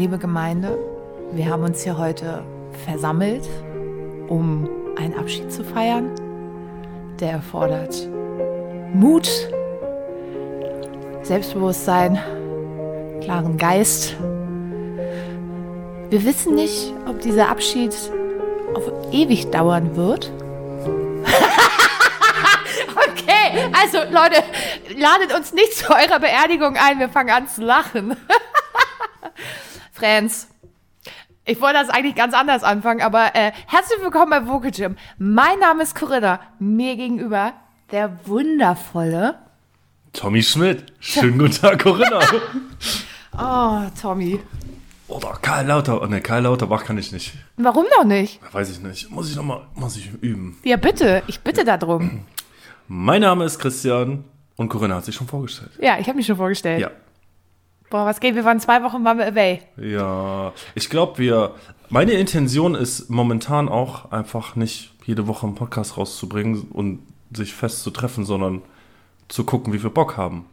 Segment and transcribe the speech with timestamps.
[0.00, 0.78] liebe Gemeinde,
[1.32, 2.42] wir haben uns hier heute
[2.86, 3.46] versammelt,
[4.28, 4.66] um
[4.96, 6.10] einen Abschied zu feiern.
[7.20, 8.08] Der erfordert
[8.94, 9.28] Mut,
[11.20, 12.18] Selbstbewusstsein,
[13.20, 14.16] klaren Geist.
[16.08, 17.94] Wir wissen nicht, ob dieser Abschied
[18.72, 20.32] auf ewig dauern wird.
[22.96, 24.42] okay, also Leute,
[24.96, 28.16] ladet uns nicht zu eurer Beerdigung ein, wir fangen an zu lachen.
[30.00, 30.48] Franz,
[31.44, 34.96] ich wollte das eigentlich ganz anders anfangen, aber äh, herzlich willkommen bei Vocal Gym.
[35.18, 36.40] Mein Name ist Corinna.
[36.58, 37.52] Mir gegenüber
[37.92, 39.38] der wundervolle
[40.14, 40.86] Tommy Schmidt.
[41.00, 42.20] Schönen guten Tag, Corinna.
[43.38, 44.40] Oh, Tommy.
[45.06, 46.00] Oder Karl Lauter.
[46.02, 47.34] Oh ne, Karl Lauterbach kann ich nicht.
[47.58, 48.40] Warum noch nicht?
[48.52, 49.10] Weiß ich nicht.
[49.10, 50.58] Muss ich noch mal, muss ich üben.
[50.64, 51.22] Ja, bitte.
[51.26, 52.24] Ich bitte darum.
[52.88, 54.24] Mein Name ist Christian
[54.56, 55.72] und Corinna hat sich schon vorgestellt.
[55.78, 56.80] Ja, ich habe mich schon vorgestellt.
[56.80, 56.90] Ja.
[57.90, 58.36] Boah, was geht?
[58.36, 59.60] Wir waren zwei Wochen waren wir away.
[59.76, 61.54] Ja, ich glaube, wir.
[61.88, 67.00] Meine Intention ist momentan auch einfach nicht jede Woche einen Podcast rauszubringen und
[67.32, 68.62] sich fest zu treffen, sondern
[69.26, 70.46] zu gucken, wie wir Bock haben.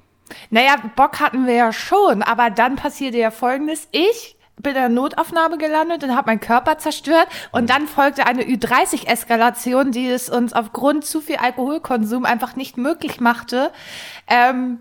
[0.49, 3.87] Naja, Bock hatten wir ja schon, aber dann passierte ja folgendes.
[3.91, 8.43] Ich bin in der Notaufnahme gelandet und habe meinen Körper zerstört und dann folgte eine
[8.43, 13.71] Ü30-Eskalation, die es uns aufgrund zu viel Alkoholkonsum einfach nicht möglich machte,
[14.27, 14.79] ähm,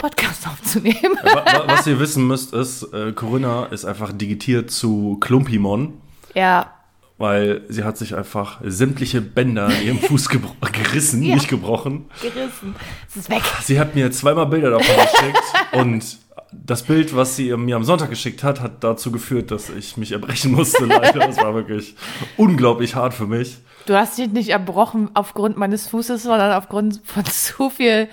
[0.00, 1.18] Podcast aufzunehmen.
[1.22, 6.00] Wa- wa- Was ihr wissen müsst, ist, äh, Corinna ist einfach digitiert zu Klumpimon.
[6.34, 6.72] Ja.
[7.18, 10.28] weil sie hat sich einfach sämtliche Bänder in ihrem Fuß
[10.72, 11.34] gerissen, Ja.
[11.34, 12.06] nicht gebrochen.
[12.22, 12.74] Gerissen.
[13.10, 13.42] Es ist weg.
[13.62, 16.18] Sie hat mir zweimal Bilder davon geschickt und
[16.52, 20.12] das Bild, was sie mir am Sonntag geschickt hat, hat dazu geführt, dass ich mich
[20.12, 20.84] erbrechen musste.
[20.86, 21.18] Leider.
[21.26, 21.94] Das war wirklich
[22.38, 23.58] unglaublich hart für mich.
[23.86, 28.08] Du hast dich nicht erbrochen aufgrund meines Fußes, sondern aufgrund von zu viel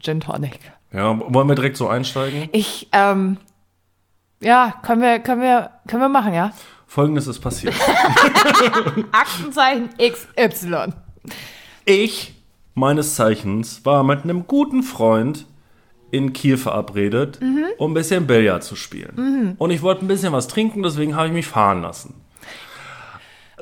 [0.00, 0.58] Gin Tonic.
[0.92, 2.48] Ja, wollen wir direkt so einsteigen?
[2.52, 3.36] Ich, ähm,
[4.40, 6.52] ja, können wir, können wir, können wir machen, ja?
[6.86, 7.74] Folgendes ist passiert.
[9.12, 10.92] Aktenzeichen XY.
[11.84, 12.34] Ich,
[12.74, 15.46] meines Zeichens, war mit einem guten Freund
[16.10, 17.38] in Kiel verabredet,
[17.78, 19.54] um ein bisschen Billard zu spielen.
[19.58, 22.14] Und ich wollte ein bisschen was trinken, deswegen habe ich mich fahren lassen.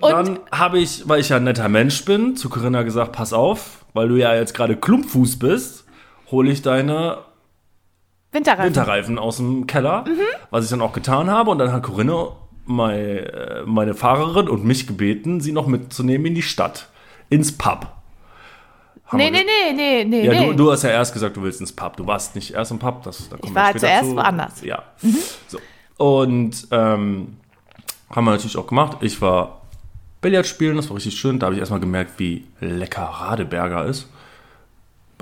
[0.01, 3.35] Und- Dann habe ich, weil ich ja ein netter Mensch bin, zu Corinna gesagt, pass
[3.35, 5.85] auf, weil du ja jetzt gerade Klumpfuß bist,
[6.31, 7.19] hole ich deine
[8.33, 8.67] Winterreifen.
[8.67, 10.05] Winterreifen aus dem Keller,
[10.51, 11.51] was ich dann auch getan habe.
[11.51, 12.33] Und dann hat Corinna,
[12.67, 16.89] meine, äh, meine Fahrerin und mich gebeten, sie noch mitzunehmen in die Stadt,
[17.31, 17.89] ins Pub.
[19.07, 20.47] Haben Nee, nee, nee, nee, nee, ja, nee.
[20.49, 21.97] du, du hast ja erst gesagt, du willst ins Pub.
[21.97, 23.03] Du warst nicht erst im Pub.
[23.05, 24.17] Das, da kommen war zuerst zu.
[24.17, 24.63] woanders.
[24.63, 24.83] Ja.
[25.47, 25.59] So.
[25.97, 27.39] Und ähm,
[28.11, 28.99] haben wir natürlich auch gemacht.
[29.01, 29.63] Ich war
[30.21, 31.39] Billard spielen, das war richtig schön.
[31.39, 34.09] Da habe ich erstmal gemerkt, wie lecker Radeberger ist.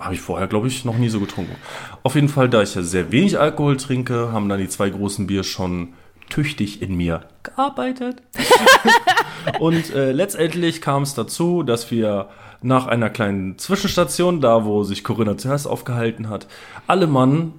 [0.01, 1.57] Habe ich vorher, glaube ich, noch nie so getrunken.
[2.03, 5.27] Auf jeden Fall, da ich ja sehr wenig Alkohol trinke, haben dann die zwei großen
[5.27, 5.95] Bier schon
[6.29, 8.23] tüchtig in mir gearbeitet.
[9.61, 12.29] Und äh, letztendlich kam es dazu, dass wir
[12.63, 16.47] nach einer kleinen Zwischenstation, da wo sich Corinna zuerst aufgehalten hat,
[16.87, 17.53] alle Mann,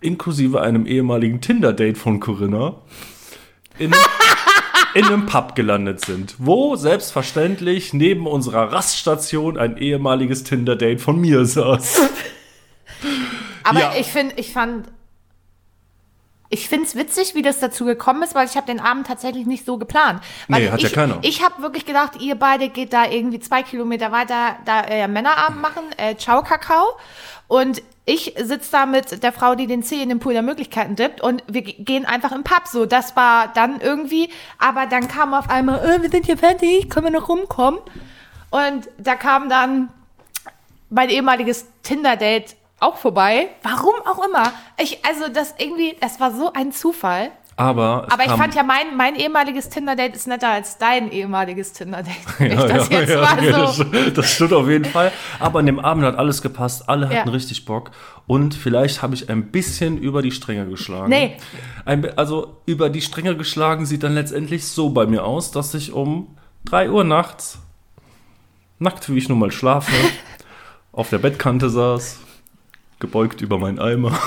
[0.00, 2.74] inklusive einem ehemaligen Tinder-Date von Corinna,
[3.78, 3.92] in,
[4.94, 11.44] in einem Pub gelandet sind, wo selbstverständlich neben unserer Raststation ein ehemaliges Tinder-Date von mir
[11.46, 12.00] saß.
[13.64, 13.92] Aber Ja.
[13.98, 14.88] ich finde, ich fand,
[16.48, 19.46] ich finde es witzig, wie das dazu gekommen ist, weil ich habe den Abend tatsächlich
[19.46, 20.22] nicht so geplant.
[20.48, 21.18] Weil Nee, hat ja ich, keiner.
[21.22, 25.62] Ich habe wirklich gedacht, ihr beide geht da irgendwie zwei Kilometer weiter da äh, Männerabend
[25.62, 26.84] machen, äh, Ciao Kakao.
[27.48, 30.96] Und ich sitze da mit der Frau, die den Zeh in den Pool der Möglichkeiten
[30.96, 32.66] dippt und wir ge- gehen einfach im Pub.
[32.66, 36.90] So, das war dann irgendwie, aber dann kam auf einmal, äh, wir sind hier fertig,
[36.90, 37.80] können wir noch rumkommen?
[38.50, 39.88] Und da kam dann
[40.90, 43.48] mein ehemaliges Tinder-Date auch vorbei.
[43.62, 44.52] Warum auch immer.
[44.78, 47.30] Ich, also das irgendwie, das war so ein Zufall.
[47.56, 51.72] Aber, es Aber ich fand ja, mein, mein ehemaliges Tinder-Date ist netter als dein ehemaliges
[51.72, 52.14] Tinder-Date.
[52.38, 53.84] Ja, das ja, so.
[53.84, 55.12] das, das stimmt auf jeden Fall.
[55.38, 56.88] Aber an dem Abend hat alles gepasst.
[56.88, 57.90] Alle hatten richtig Bock.
[58.26, 61.10] Und vielleicht habe ich ein bisschen über die Stränge geschlagen.
[61.10, 61.36] Nee.
[61.84, 65.92] Ein, also über die Stränge geschlagen sieht dann letztendlich so bei mir aus, dass ich
[65.92, 67.58] um 3 Uhr nachts,
[68.78, 69.92] nackt wie ich nun mal schlafe,
[70.92, 72.20] auf der Bettkante saß,
[72.98, 74.18] gebeugt über meinen Eimer,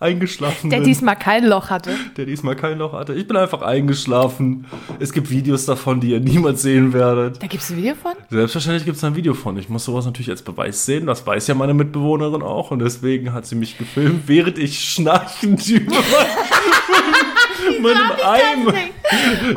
[0.00, 1.90] eingeschlafen Der bin diesmal kein Loch hatte.
[2.16, 3.12] der diesmal kein Loch hatte.
[3.14, 4.66] Ich bin einfach eingeschlafen.
[4.98, 7.42] Es gibt Videos davon, die ihr niemals sehen werdet.
[7.42, 8.12] Da gibt es ein Video von?
[8.30, 9.56] Selbstverständlich gibt es ein Video von.
[9.58, 11.06] Ich muss sowas natürlich als Beweis sehen.
[11.06, 12.70] Das weiß ja meine Mitbewohnerin auch.
[12.70, 18.74] Und deswegen hat sie mich gefilmt, während ich schnarchend über mein- meinem Eimer.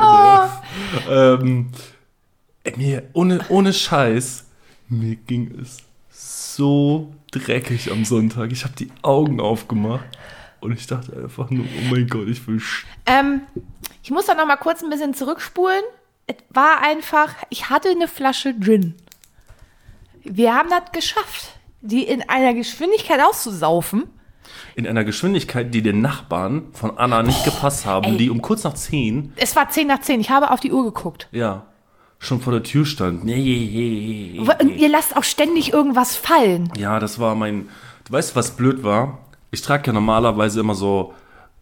[0.00, 1.66] Oh, Ähm,
[2.76, 4.44] mir, ohne, ohne Scheiß,
[4.88, 5.78] mir ging es
[6.10, 8.52] so dreckig am Sonntag.
[8.52, 10.04] Ich habe die Augen aufgemacht
[10.60, 12.60] Und ich dachte einfach nur, oh mein Gott, ich will.
[13.06, 13.42] Ähm,
[14.02, 15.82] ich muss da noch mal kurz ein bisschen zurückspulen.
[16.26, 18.94] Es war einfach, ich hatte eine Flasche Gin.
[20.22, 21.48] Wir haben das geschafft,
[21.82, 24.04] die in einer Geschwindigkeit auszusaufen.
[24.74, 28.16] In einer Geschwindigkeit, die den Nachbarn von Anna nicht gepasst haben, ey.
[28.16, 30.20] die um kurz nach 10, Es war 10 nach 10.
[30.20, 31.28] Ich habe auf die Uhr geguckt.
[31.32, 31.66] ja,
[32.24, 33.22] schon vor der Tür stand.
[33.22, 36.70] Und ihr lasst auch ständig irgendwas fallen.
[36.76, 37.68] Ja, das war mein.
[38.06, 39.18] Du weißt, was blöd war?
[39.50, 41.14] Ich trage ja normalerweise immer so.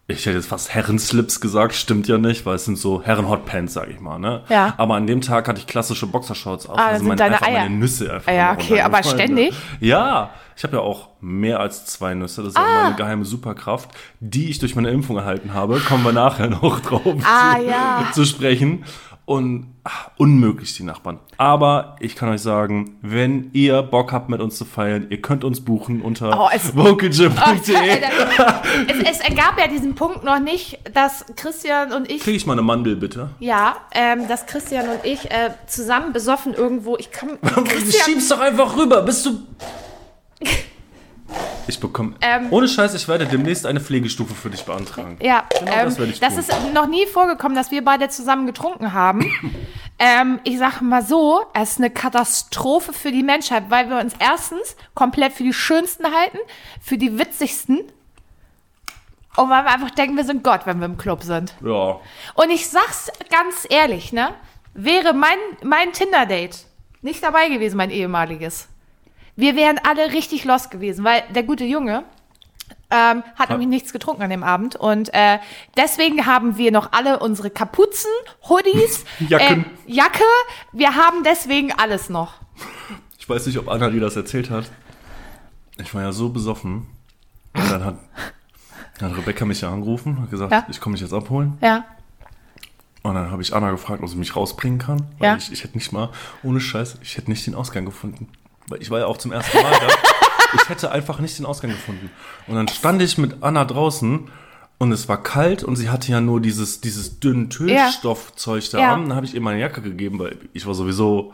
[0.09, 3.89] Ich hätte jetzt fast Herrenslips gesagt, stimmt ja nicht, weil es sind so Herren-Hotpants, sag
[3.89, 4.43] ich mal, ne?
[4.49, 4.75] Ja.
[4.77, 6.77] Aber an dem Tag hatte ich klassische Boxershorts auf.
[6.77, 7.61] Ah, also sind meine, deine einfach Eier.
[7.63, 8.31] meine Nüsse einfach.
[8.31, 9.55] Ah ja, okay, aber ständig?
[9.81, 12.43] Ja, ich habe ja auch mehr als zwei Nüsse.
[12.43, 12.63] Das ist Ah.
[12.63, 15.79] auch meine geheime Superkraft, die ich durch meine Impfung erhalten habe.
[15.79, 18.09] Kommen wir nachher noch drauf Ah, zu, ja.
[18.13, 18.85] zu sprechen.
[19.25, 21.21] Und ach, unmöglich, die Nachbarn.
[21.39, 25.45] Aber ich kann euch sagen, wenn ihr Bock habt, mit uns zu feiern, ihr könnt
[25.45, 28.01] uns buchen unter Oh, es- vocalgym.de.
[28.89, 32.55] es, es ergab ja diesen Punkt noch nicht, dass Christian und ich, Kriege ich mal
[32.55, 33.31] eine Mandel, bitte?
[33.39, 38.31] ja, ähm, dass Christian und ich äh, zusammen besoffen irgendwo, ich kann, Du Christian, schiebst
[38.31, 39.39] doch einfach rüber, bist du...
[41.67, 42.15] Ich bekomme...
[42.21, 42.49] Ähm.
[42.51, 45.17] ohne Scheiß, ich werde demnächst eine Pflegestufe für dich beantragen.
[45.21, 46.41] ja, Genau ähm, das werde ich das tun.
[46.41, 49.31] ist noch nie vorgekommen, dass wir beide zusammen getrunken haben.
[49.99, 54.15] ähm, ich sage mal so, es ist eine Katastrophe für die Menschheit, weil wir uns
[54.19, 56.39] erstens komplett für die Schönsten halten,
[56.81, 57.81] für die witzigsten
[59.37, 61.55] und weil wir einfach denken, wir sind Gott, wenn wir im Club sind.
[61.65, 62.01] Ja.
[62.35, 64.35] Und ich sag's ganz ehrlich, ne?
[64.75, 66.67] Wäre mein, mein Tinder-Date
[67.03, 68.69] nicht dabei gewesen, mein ehemaliges.
[69.43, 72.05] Wir wären alle richtig lost gewesen, weil der gute Junge
[72.93, 74.77] ähm, hat nämlich nichts getrunken an dem Abend.
[74.77, 75.41] Und äh,
[75.77, 78.09] deswegen haben wir noch alle unsere Kapuzen,
[78.49, 79.65] Hoodies, Jacken.
[79.89, 80.23] Äh, Jacke.
[80.71, 82.35] Wir haben deswegen alles noch.
[83.19, 84.71] Ich weiß nicht, ob Anna dir das erzählt hat.
[85.79, 86.87] Ich war ja so besoffen.
[87.55, 87.97] Und dann hat,
[89.01, 90.65] dann hat Rebecca mich ja angerufen und gesagt, Ja.
[90.71, 91.59] ich komme mich jetzt abholen.
[91.61, 91.85] Ja.
[93.03, 95.09] Und dann habe ich Anna gefragt, ob sie mich rausbringen kann.
[95.19, 95.37] Weil Ja.
[95.37, 96.11] ich, ich hätte nicht mal,
[96.45, 98.29] ohne Scheiß, ich hätte nicht den Ausgang gefunden.
[98.73, 99.87] Weil ich war ja auch zum ersten Mal da.
[100.55, 102.11] Ich hätte einfach nicht den Ausgang gefunden.
[102.47, 104.31] Und dann stand ich mit Anna draußen
[104.79, 108.95] und es war kalt und sie hatte ja nur dieses, dieses dünne Tüllstoffzeug da Ja.
[108.95, 109.09] an.
[109.09, 111.33] Dann habe ich ihr meine Jacke gegeben, weil ich war sowieso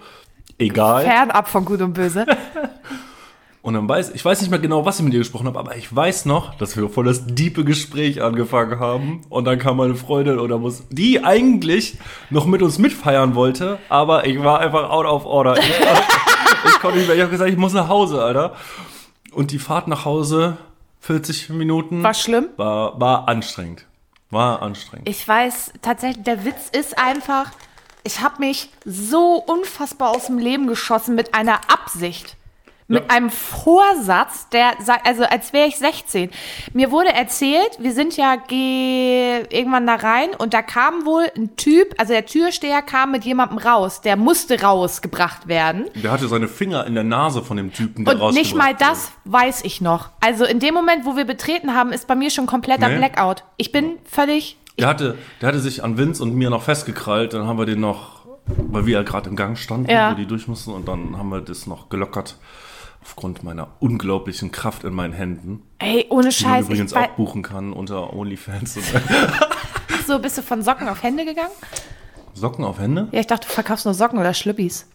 [0.58, 1.04] egal.
[1.04, 2.26] Fernab von Gut und Böse.
[3.60, 5.76] Und dann weiß, ich weiß nicht mehr genau, was ich mit ihr gesprochen habe, aber
[5.76, 9.22] ich weiß noch, dass wir voll das diepe Gespräch angefangen haben.
[9.28, 11.98] Und dann kam meine Freundin oder muss, die eigentlich
[12.30, 15.56] noch mit uns mitfeiern wollte, aber ich war einfach out of order.
[16.78, 17.16] Ich, konnte nicht mehr.
[17.16, 18.54] Ich habe gesagt, ich muss nach Hause, Alter.
[19.32, 20.58] Und die Fahrt nach Hause,
[21.00, 22.46] 40 Minuten, War schlimm.
[22.56, 23.84] war, war anstrengend.
[24.30, 25.08] War anstrengend.
[25.08, 27.50] Ich weiß tatsächlich, der Witz ist einfach,
[28.04, 32.36] ich habe mich so unfassbar aus dem Leben geschossen mit einer Absicht.
[32.90, 33.10] Mit Ja.
[33.10, 36.30] einem Vorsatz, der sagt, also als wäre ich 16.
[36.72, 41.54] Mir wurde erzählt, wir sind ja ge irgendwann da rein und da kam wohl ein
[41.56, 45.84] Typ, also der Türsteher kam mit jemandem raus, der musste rausgebracht werden.
[45.96, 49.12] Der hatte seine Finger in der Nase von dem Typen, der Und nicht mal das
[49.26, 50.08] weiß ich noch.
[50.20, 52.96] Also in dem Moment, wo wir betreten haben, ist bei mir schon kompletter Nee.
[52.96, 53.44] Blackout.
[53.58, 57.46] Ich bin völlig, Der hatte, der hatte sich an Vince und mir noch festgekrallt, dann
[57.46, 60.12] haben wir den noch, weil wir ja gerade im Gang standen, Ja.
[60.12, 62.36] wo die durch mussten, und dann haben wir das noch gelockert.
[63.02, 67.42] Aufgrund meiner unglaublichen Kraft in meinen Händen, ey, ohne die man Scheiß, übrigens auch buchen
[67.42, 68.78] kann unter OnlyFans.
[70.06, 71.52] So bist du von Socken auf Hände gegangen?
[72.32, 73.08] Socken auf Hände?
[73.12, 74.88] Ja, ich dachte, du verkaufst nur Socken oder Schlüppis.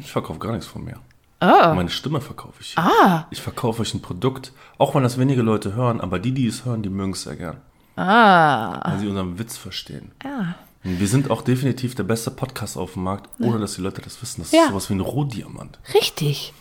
[0.00, 0.96] Ich verkaufe gar nichts von mir.
[1.40, 1.74] Oh.
[1.74, 2.76] Meine Stimme verkaufe ich.
[2.76, 3.26] Ah.
[3.30, 6.64] Ich verkaufe euch ein Produkt, auch wenn das wenige Leute hören, aber die, die es
[6.64, 7.58] hören, die mögen es sehr gern.
[7.94, 8.90] Ah.
[8.90, 10.10] Weil sie unseren Witz verstehen.
[10.24, 10.56] Ja.
[10.82, 14.02] Und wir sind auch definitiv der beste Podcast auf dem Markt, ohne dass die Leute
[14.02, 14.42] das wissen.
[14.42, 14.62] Das Ja.
[14.64, 15.78] ist sowas wie ein Rohdiamant.
[15.94, 16.52] Richtig.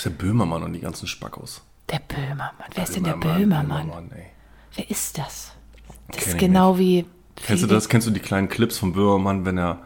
[0.00, 1.60] Ist der Böhmermann und die ganzen Spackos.
[1.90, 2.54] Der Böhmermann.
[2.74, 4.10] Wer ist denn der Böhmermann, Böhmermann?
[4.74, 5.52] Wer ist das?
[6.08, 7.04] Das Kenn ist genau wie.
[7.36, 7.86] Kennst du das?
[7.86, 9.80] Kennst du die kleinen Clips von Böhmermann, wenn er,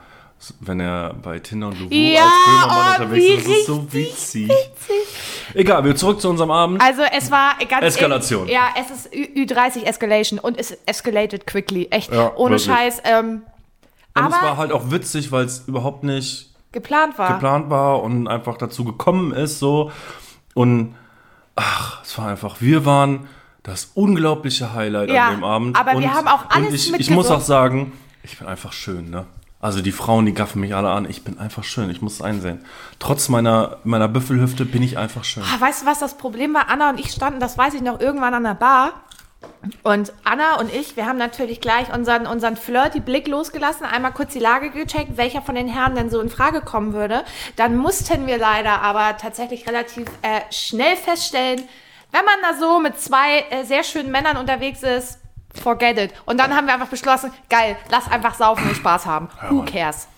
[0.60, 3.48] wenn er bei Tinder und Luwu Ja, als Böhmermann oh, unterwegs ist?
[3.48, 5.54] Das ist so richtig witzig.
[5.54, 6.80] Egal, wir zurück zu unserem Abend.
[6.80, 8.46] Also es war ganz Eskalation.
[8.46, 11.88] Ja, es ist Ü- Ü30 Escalation und es escalated quickly.
[11.90, 12.12] Echt.
[12.12, 12.66] Ja, Ohne wirklich.
[12.66, 13.02] Scheiß.
[13.02, 13.42] Ähm,
[14.14, 17.32] und es aber war halt auch witzig, weil es überhaupt nicht geplant war.
[17.32, 19.90] geplant war und einfach dazu gekommen ist so.
[20.52, 20.94] Und
[21.56, 23.26] ach, es war einfach, wir waren
[23.62, 25.76] das unglaubliche Highlight Ja, an dem Abend.
[25.78, 28.72] aber wir und, haben auch alles Und ich, ich muss auch sagen, ich bin einfach
[28.72, 29.24] schön, ne?
[29.60, 31.08] Also die Frauen, die gaffen mich alle an.
[31.08, 32.62] Ich bin einfach schön, ich muss es einsehen.
[32.98, 35.42] Trotz meiner, meiner Büffelhüfte bin ich einfach schön.
[35.42, 36.68] Ah, Weißt du, was das Problem war?
[36.68, 38.92] Anna und ich standen, das weiß ich noch, irgendwann an der Bar.
[39.82, 44.32] Und Anna und ich, wir haben natürlich gleich unseren, unseren flirty Blick losgelassen, einmal kurz
[44.32, 47.24] die Lage gecheckt, welcher von den Herren denn so in Frage kommen würde.
[47.56, 51.62] Dann mussten wir leider aber tatsächlich relativ äh, schnell feststellen,
[52.12, 55.18] wenn man da so mit zwei äh, sehr schönen Männern unterwegs ist,
[55.52, 56.10] forget it.
[56.26, 59.28] Und dann haben wir einfach beschlossen, geil, lass einfach saufen und Spaß haben.
[59.48, 59.66] Who Mann.
[59.66, 60.08] cares?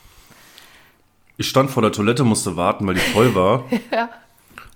[1.38, 3.64] Ich stand vor der Toilette, musste warten, weil die voll war.
[3.90, 4.08] Ja.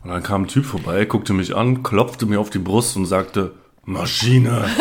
[0.02, 3.04] Und dann kam ein Typ vorbei, guckte mich an, klopfte mir auf die Brust und
[3.04, 3.52] sagte,
[3.90, 4.68] Maschine.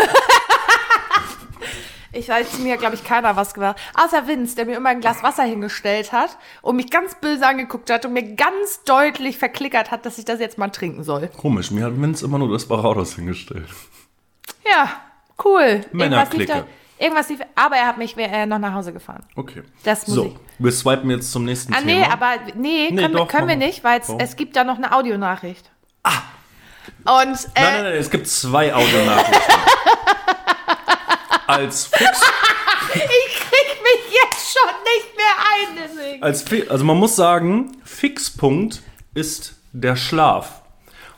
[2.12, 3.80] Ich weiß mir, glaube ich, keiner was gemacht.
[3.94, 7.92] Außer Vince, der mir immer ein Glas Wasser hingestellt hat und mich ganz böse angeguckt
[7.92, 11.28] hat und mir ganz deutlich verklickert hat, dass ich das jetzt mal trinken soll.
[11.38, 13.70] Komisch, mir hat Minz immer nur das Barados hingestellt.
[14.70, 14.90] Ja,
[15.46, 15.86] cool.
[15.92, 16.66] Männerklicke.
[16.98, 19.24] Irgendwas lief aber er hat mich äh, noch nach Hause gefahren.
[19.36, 19.62] Okay.
[19.84, 20.36] Das muss so, ich.
[20.58, 22.12] wir swipen jetzt zum nächsten Ah, nee, Thema.
[22.12, 24.94] aber nee, Nee, können, doch, wir, können wir nicht, weil es gibt da noch eine
[24.94, 25.70] Audionachricht.
[26.04, 26.12] Ah!
[27.06, 29.56] Und äh, Nein, nein, nein, es gibt zwei Audionachrichten.
[31.48, 32.22] Als Fuchs,
[32.94, 36.24] ich krieg mich jetzt schon nicht mehr ein, deswegen.
[36.24, 38.84] als also man muss sagen, Fixpunkt
[39.16, 40.62] ist der Schlaf.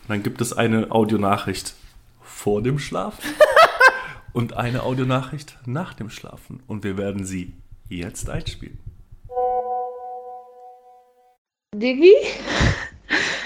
[0.02, 1.74] Und dann gibt es eine Audionachricht
[2.22, 3.22] vor dem Schlafen
[4.32, 6.62] und eine Audionachricht nach dem Schlafen.
[6.66, 7.52] Und wir werden sie
[7.90, 8.78] jetzt einspielen.
[11.74, 12.14] Diggi,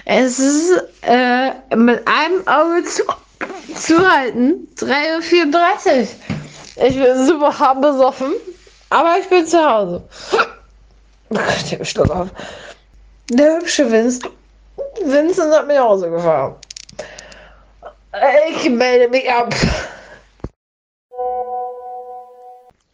[0.04, 2.84] es ist äh, mit einem Auge
[3.74, 4.68] zu, halten.
[4.76, 6.86] 3.34 Uhr.
[6.86, 8.34] Ich bin super hart besoffen,
[8.90, 10.02] aber ich bin zu Hause.
[11.30, 12.28] Oh ich hab Schluck auf.
[13.30, 14.30] Der hübsche Vincent,
[15.04, 16.54] Vincent hat mich nach Hause gefahren.
[18.50, 19.52] Ich melde mich ab.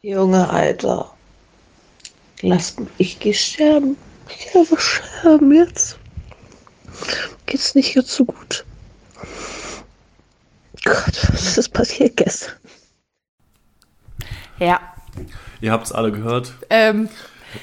[0.00, 1.12] Junge, Alter.
[2.40, 3.96] Lass mich, ich geh sterben.
[4.28, 5.96] Ich geh einfach sterben jetzt.
[7.46, 8.64] Geht's nicht jetzt so gut.
[10.84, 12.54] Gott, was ist passiert gestern?
[14.58, 14.80] Ja.
[15.60, 16.54] Ihr habt es alle gehört.
[16.70, 17.08] Ähm,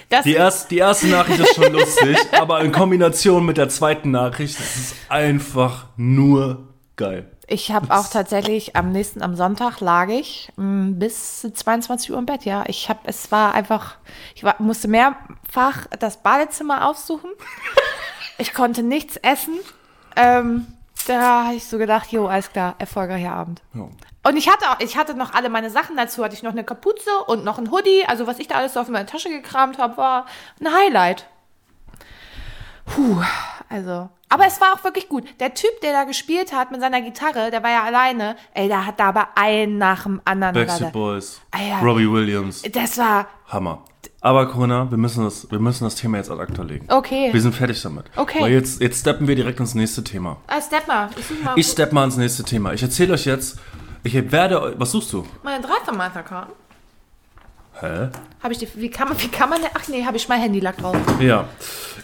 [0.09, 4.11] das, Die, erst, die erste Nachricht ist schon lustig, aber in Kombination mit der zweiten
[4.11, 7.31] Nachricht ist es einfach nur geil.
[7.47, 12.25] ich habe auch tatsächlich am nächsten, am Sonntag lag ich mh, bis 22 Uhr im
[12.25, 12.63] Bett, ja.
[12.67, 13.95] Ich habe, es war einfach,
[14.35, 17.31] ich war, musste mehrfach das Badezimmer aufsuchen.
[18.37, 19.59] Ich konnte nichts essen.
[20.15, 20.67] Ähm,
[21.07, 23.61] da habe ich so gedacht, jo, alles klar, erfolgreicher Abend.
[23.73, 23.87] Ja.
[24.23, 26.63] Und ich hatte auch, ich hatte noch alle meine Sachen dazu, hatte ich noch eine
[26.63, 28.03] Kapuze und noch ein Hoodie.
[28.07, 30.25] Also was ich da alles so auf meine Tasche gekramt habe, war
[30.59, 31.25] ein Highlight.
[32.85, 33.21] Puh,
[33.69, 34.09] also.
[34.31, 35.23] Aber es war auch wirklich gut.
[35.39, 38.35] Der Typ, der da gespielt hat mit seiner Gitarre, der war ja alleine.
[38.53, 40.53] Ey, der hat da aber einen nach dem anderen.
[40.53, 41.79] Backstreet Boys, Ah, ja.
[41.79, 43.83] Robbie Williams, Das war, Hammer.
[44.21, 46.85] Aber Corinna, wir müssen das, wir müssen das Thema jetzt ad acta legen.
[46.91, 47.29] okay.
[47.31, 48.05] Wir sind fertig damit.
[48.17, 48.41] Okay.
[48.41, 50.37] Weil jetzt, jetzt steppen wir direkt ins nächste Thema.
[50.47, 51.09] Ah, Step mal.
[51.17, 52.73] Ich mal Ich steppe mal ins nächste Thema.
[52.73, 53.57] Ich erzähle euch jetzt,
[54.03, 55.25] ich werde, was suchst du?
[55.43, 56.53] meine Dreifach-Masterkarten.
[57.79, 58.09] Hä?
[58.43, 60.59] Habe ich die, wie kann man, wie kann man, ach nee, habe ich mein Handy
[60.59, 60.97] lag drauf.
[61.21, 61.45] Ja.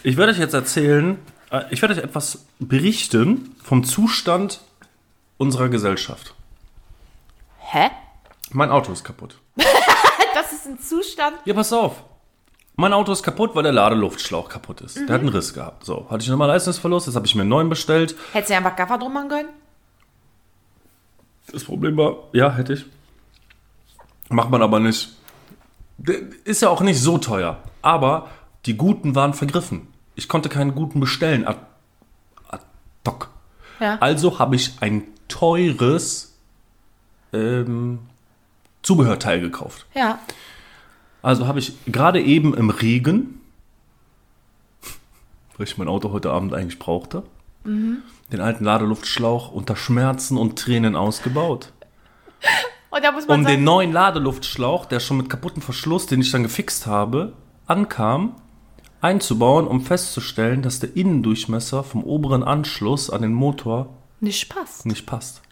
[0.02, 1.18] Ich werde euch jetzt erzählen,
[1.50, 4.60] äh, ich werde euch etwas berichten vom Zustand
[5.36, 6.34] unserer Gesellschaft.
[7.58, 7.90] Hä?
[8.52, 9.38] Mein Auto ist kaputt.
[10.66, 11.36] Ein Zustand.
[11.44, 12.02] Ja, pass auf.
[12.74, 14.96] Mein Auto ist kaputt, weil der Ladeluftschlauch kaputt ist.
[14.96, 15.84] Der hat einen Riss gehabt.
[15.84, 18.14] So, hatte ich nochmal Leistungsverlust, jetzt habe ich mir einen neuen bestellt.
[18.32, 19.48] Hättest du einfach Gaffer drum machen können?
[21.52, 22.84] Das Problem war, ja, hätte ich.
[24.28, 25.16] Macht man aber nicht.
[26.44, 27.62] Ist ja auch nicht so teuer.
[27.80, 28.28] Aber
[28.66, 29.88] die guten waren vergriffen.
[30.14, 31.46] Ich konnte keinen guten bestellen.
[31.46, 31.60] Ad,
[32.48, 32.64] ad
[33.06, 33.30] hoc.
[33.80, 33.96] Ja.
[34.00, 36.36] Also habe ich ein teures
[37.32, 38.00] ähm,
[38.82, 39.86] Zubehörteil gekauft.
[39.94, 40.18] Ja.
[41.26, 43.40] Also habe ich gerade eben im Regen,
[45.56, 47.24] weil ich mein Auto heute Abend eigentlich brauchte,
[47.64, 51.72] den alten Ladeluftschlauch unter Schmerzen und Tränen ausgebaut.
[52.90, 56.20] Und da muss man Um sagen, den neuen Ladeluftschlauch, der schon mit kaputtem Verschluss, den
[56.20, 57.32] ich dann gefixt habe,
[57.66, 58.36] ankam,
[59.00, 63.88] einzubauen, um festzustellen, dass der Innendurchmesser vom oberen Anschluss an den Motor
[64.20, 64.86] nicht passt.
[64.86, 65.42] nicht passt.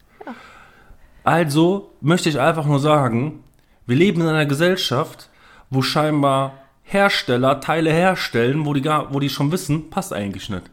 [1.24, 3.42] Also möchte ich einfach nur sagen,
[3.86, 5.30] wir leben in einer Gesellschaft,
[5.74, 6.52] wo scheinbar
[6.82, 10.64] Hersteller Teile herstellen, wo die, gar, wo die schon wissen, passt eigentlich nicht.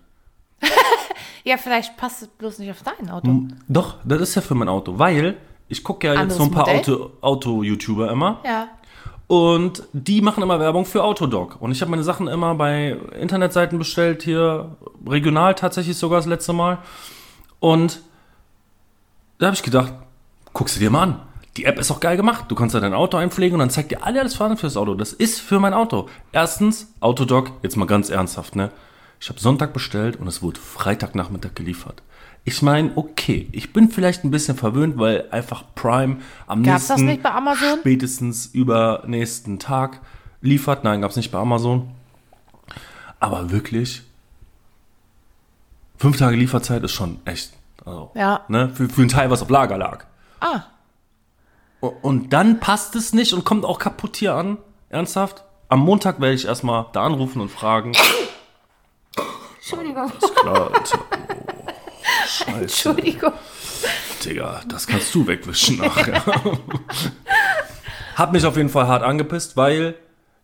[1.43, 3.47] Ja, vielleicht passt es bloß nicht auf dein Auto.
[3.67, 5.37] Doch, das ist ja für mein Auto, weil
[5.69, 6.79] ich gucke ja jetzt Anderes so ein paar Modell?
[6.81, 8.41] Auto- Auto-YouTuber immer.
[8.45, 8.67] Ja.
[9.25, 11.59] Und die machen immer Werbung für Autodoc.
[11.59, 14.75] Und ich habe meine Sachen immer bei Internetseiten bestellt, hier
[15.07, 16.77] regional tatsächlich sogar das letzte Mal.
[17.59, 18.01] Und
[19.39, 19.93] da habe ich gedacht,
[20.53, 21.19] guckst du dir mal an.
[21.57, 22.45] Die App ist auch geil gemacht.
[22.47, 24.77] Du kannst da dein Auto einpflegen und dann zeigt dir alle alles vorhanden für das
[24.77, 24.95] Auto.
[24.95, 26.07] Das ist für mein Auto.
[26.31, 28.71] Erstens, Autodoc, jetzt mal ganz ernsthaft, ne?
[29.19, 32.01] Ich habe Sonntag bestellt und es wurde Freitagnachmittag geliefert.
[32.43, 36.17] Ich meine, okay, ich bin vielleicht ein bisschen verwöhnt, weil einfach Prime
[36.47, 37.79] am Gab's das nächsten, nicht bei Amazon?
[37.79, 39.99] spätestens über nächsten Tag
[40.41, 40.83] liefert.
[40.83, 41.91] Nein, gab es nicht bei Amazon.
[43.19, 44.01] Aber wirklich,
[45.97, 47.51] fünf Tage Lieferzeit ist schon echt
[47.85, 48.41] Also, Ja.
[48.47, 50.05] Ne, für, für einen Teil, was auf Lager lag.
[50.39, 50.61] Ah,
[51.81, 54.57] Und dann passt es nicht und kommt auch kaputt hier an.
[54.89, 55.43] Ernsthaft?
[55.67, 57.93] Am Montag werde ich erstmal da anrufen und fragen.
[59.55, 60.11] Entschuldigung.
[60.35, 60.99] Klar, Alter.
[60.99, 61.67] Oh,
[62.27, 62.59] Scheiße.
[62.61, 63.33] Entschuldigung.
[64.23, 66.23] Digga, das kannst du wegwischen nachher.
[68.15, 69.95] Hat mich auf jeden Fall hart angepisst, weil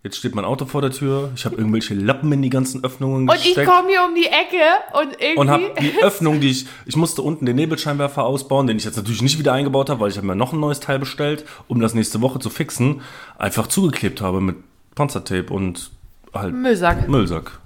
[0.08, 1.32] jetzt steht mein Auto vor der Tür.
[1.36, 3.70] Ich habe irgendwelche Lappen in die ganzen Öffnungen Und ich gesteckt.
[3.70, 4.64] komme hier um die Ecke
[5.00, 5.38] und irgendwie.
[5.38, 8.96] und habe die Öffnung, die ich, ich musste unten den Nebelscheinwerfer ausbauen, den ich jetzt
[8.96, 11.80] natürlich nicht wieder eingebaut habe, weil ich habe mir noch ein neues Teil bestellt, um
[11.82, 13.02] das nächste Woche zu fixen,
[13.38, 14.56] einfach zugeklebt habe mit
[14.96, 15.92] Panzertape und
[16.34, 17.08] halt Müllsack.
[17.10, 17.60] Müllsack.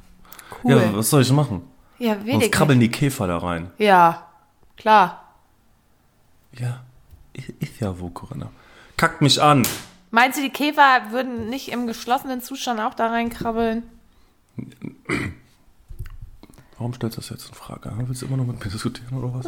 [0.64, 0.72] Cool.
[0.74, 1.62] Ja, was soll ich machen?
[2.00, 2.52] Ja, Sonst wenig.
[2.52, 3.70] krabbeln die Käfer da rein.
[3.78, 4.26] Ja,
[4.78, 5.36] klar.
[6.60, 6.82] Ja,
[7.60, 8.50] ist ja wo, Corinna.
[8.98, 9.64] Kackt mich an.
[10.12, 13.84] Meinst du, die Käfer würden nicht im geschlossenen Zustand auch da reinkrabbeln?
[16.78, 17.94] Warum stellst du das jetzt in Frage?
[18.08, 19.46] Willst du immer noch mit mir diskutieren oder was?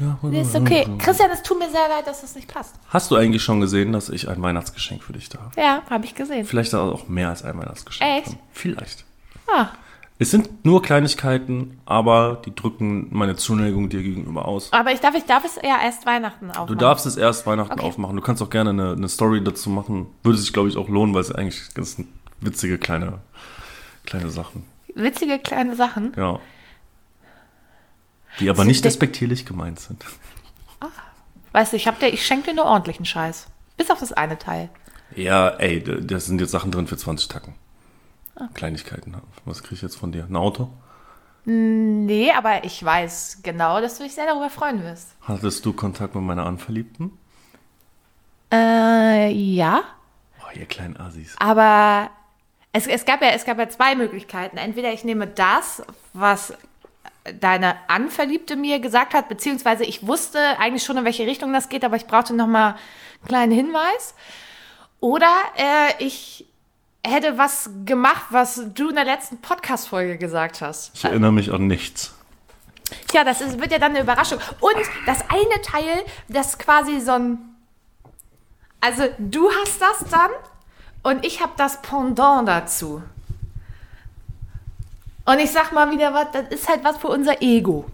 [0.00, 0.86] Ja, Ja, ist okay.
[0.98, 2.74] Christian, es tut mir sehr leid, dass das nicht passt.
[2.88, 5.60] Hast du eigentlich schon gesehen, dass ich ein Weihnachtsgeschenk für dich da habe?
[5.60, 6.44] Ja, habe ich gesehen.
[6.44, 8.26] Vielleicht auch mehr als ein Weihnachtsgeschenk.
[8.26, 8.36] Echt?
[8.52, 9.04] Vielleicht.
[9.46, 9.68] Ah,
[10.18, 14.72] Es sind nur Kleinigkeiten, aber die drücken meine Zuneigung dir gegenüber aus.
[14.72, 16.68] aber ich darf, ich darf es ja erst Weihnachten aufmachen.
[16.68, 17.84] Du darfst es erst Weihnachten Okay.
[17.86, 18.16] aufmachen.
[18.16, 20.06] Du kannst auch gerne eine, eine Story dazu machen.
[20.22, 22.02] Würde sich, glaube ich, auch lohnen, weil es eigentlich ganz
[22.40, 23.18] witzige kleine,
[24.06, 24.64] kleine Sachen.
[24.94, 26.12] Witzige kleine Sachen.
[26.16, 26.38] Ja.
[28.40, 30.04] Die aber Sind nicht despektierlich gemeint sind.
[31.52, 33.46] Weißt du, ich, hab dir, ich schenke dir nur ordentlichen Scheiß.
[33.78, 34.68] Bis auf das eine Teil.
[35.14, 37.54] Ja, ey, da sind jetzt Sachen drin für 20 Tacken.
[38.36, 38.48] Ah.
[38.54, 39.16] Kleinigkeiten.
[39.44, 40.26] Was kriege ich jetzt von dir?
[40.28, 40.70] Ein Auto?
[41.44, 45.14] Nee, aber ich weiß genau, dass du dich sehr darüber freuen wirst.
[45.22, 47.16] Hattest du Kontakt mit meiner Anverliebten?
[48.52, 49.84] Äh, ja.
[50.40, 51.36] Oh, ihr kleinen Assis.
[51.38, 52.10] Aber
[52.72, 54.56] es, es, gab ja, es gab ja zwei Möglichkeiten.
[54.56, 56.52] Entweder ich nehme das, was
[57.40, 61.84] deine Anverliebte mir gesagt hat, beziehungsweise ich wusste eigentlich schon, in welche Richtung das geht,
[61.84, 64.14] aber ich brauchte noch mal einen kleinen Hinweis.
[65.00, 66.45] Oder äh, ich
[67.06, 70.90] hätte was gemacht, was du in der letzten Podcast-Folge gesagt hast.
[70.94, 72.14] Ich erinnere mich an nichts.
[73.08, 74.38] Tja, das ist, wird ja dann eine Überraschung.
[74.60, 77.38] Und das eine Teil, das quasi so ein.
[78.80, 80.30] Also, du hast das dann
[81.02, 83.02] und ich habe das Pendant dazu.
[85.24, 87.86] Und ich sag mal wieder was, das ist halt was für unser Ego.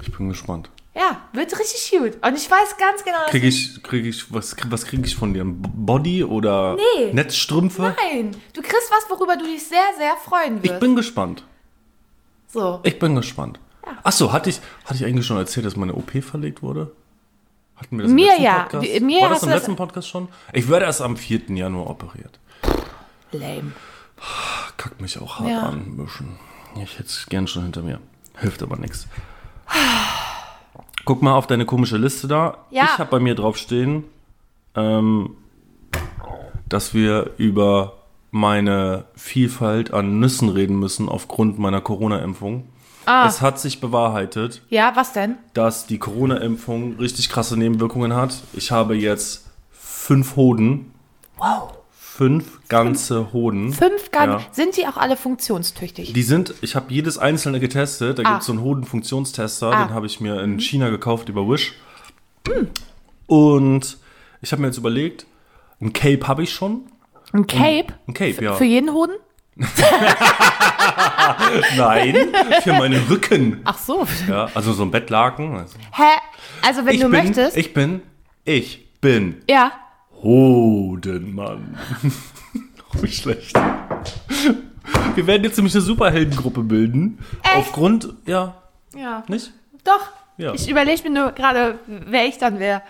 [0.00, 0.70] Ich bin gespannt.
[0.94, 2.14] Ja, wird richtig gut.
[2.26, 5.32] Und ich weiß ganz genau, dass Kriege ich, krieg ich, was, was kriege ich von
[5.32, 5.44] dir?
[5.46, 7.12] Body oder Nee.
[7.12, 7.94] Netzstrümpfe?
[8.02, 10.74] Nein, du kriegst was, worüber du dich sehr, sehr freuen wirst.
[10.74, 11.44] Ich bin gespannt.
[12.48, 12.80] so.
[12.82, 13.60] Ich bin gespannt.
[14.02, 16.90] Ach so, hatte ich, hatte ich eigentlich schon erzählt, dass meine OP verlegt wurde?
[17.76, 18.58] Hatten wir das Mir im letzten ja.
[18.64, 19.00] Podcast?
[19.00, 20.28] Mir War das hast im du das- letzten Podcast schon?
[20.52, 21.40] Ich werde erst am 4.
[21.56, 22.38] Januar operiert.
[23.32, 23.72] Lame.
[24.76, 25.62] Kackt mich auch hart Ja.
[25.68, 26.36] an, ein bisschen.
[26.82, 28.00] Ich hätte es gern schon hinter mir.
[28.38, 29.06] Hilft aber nichts.
[31.04, 32.58] Guck mal auf deine komische Liste da.
[32.70, 32.84] Ja.
[32.92, 34.04] Ich habe bei mir drauf stehen,
[34.74, 35.36] ähm,
[36.68, 37.94] dass wir über
[38.30, 42.68] meine Vielfalt an Nüssen reden müssen aufgrund meiner Corona-Impfung.
[43.06, 43.26] Ah.
[43.26, 45.36] Es hat sich bewahrheitet, Ja, was denn?
[45.54, 48.34] dass die Corona-Impfung richtig krasse Nebenwirkungen hat.
[48.52, 50.92] Ich habe jetzt fünf Hoden.
[51.38, 51.72] Wow.
[52.16, 53.72] Fünf ganze Hoden.
[53.72, 54.42] Fünf ganz.
[54.42, 54.48] Ja.
[54.52, 56.12] Sind die auch alle funktionstüchtig?
[56.12, 58.18] Die sind, ich habe jedes einzelne getestet.
[58.18, 58.28] Da Ah.
[58.30, 59.84] gibt es so einen Hodenfunktionstester, Ah.
[59.84, 61.72] den habe ich mir in China gekauft über Wish.
[63.26, 63.96] Und
[64.42, 65.24] ich habe mir jetzt überlegt,
[65.80, 66.82] ein Cape habe ich schon.
[67.32, 67.94] Ein Cape?
[68.08, 68.54] Ein Cape, ja.
[68.54, 69.14] Für jeden Hoden?
[71.76, 73.60] Nein, für meinen Rücken.
[73.64, 74.06] Ach so.
[74.28, 75.56] Ja, also so ein Bettlaken.
[75.56, 76.02] Also Hä?
[76.62, 77.56] Also wenn ich du bin, möchtest.
[77.56, 78.02] Ich bin,
[78.44, 79.72] ich bin ja.
[80.22, 81.78] Hodenmann.
[83.00, 83.56] Wie schlecht.
[85.14, 87.18] Wir werden jetzt nämlich eine Superheldengruppe bilden.
[87.42, 87.56] Echt?
[87.56, 88.54] Aufgrund, ja,
[88.94, 89.24] Ja.
[89.28, 89.52] nicht?
[89.84, 90.08] Doch.
[90.36, 90.52] Ja.
[90.54, 92.82] Ich überlege mir nur gerade, wer ich dann wäre.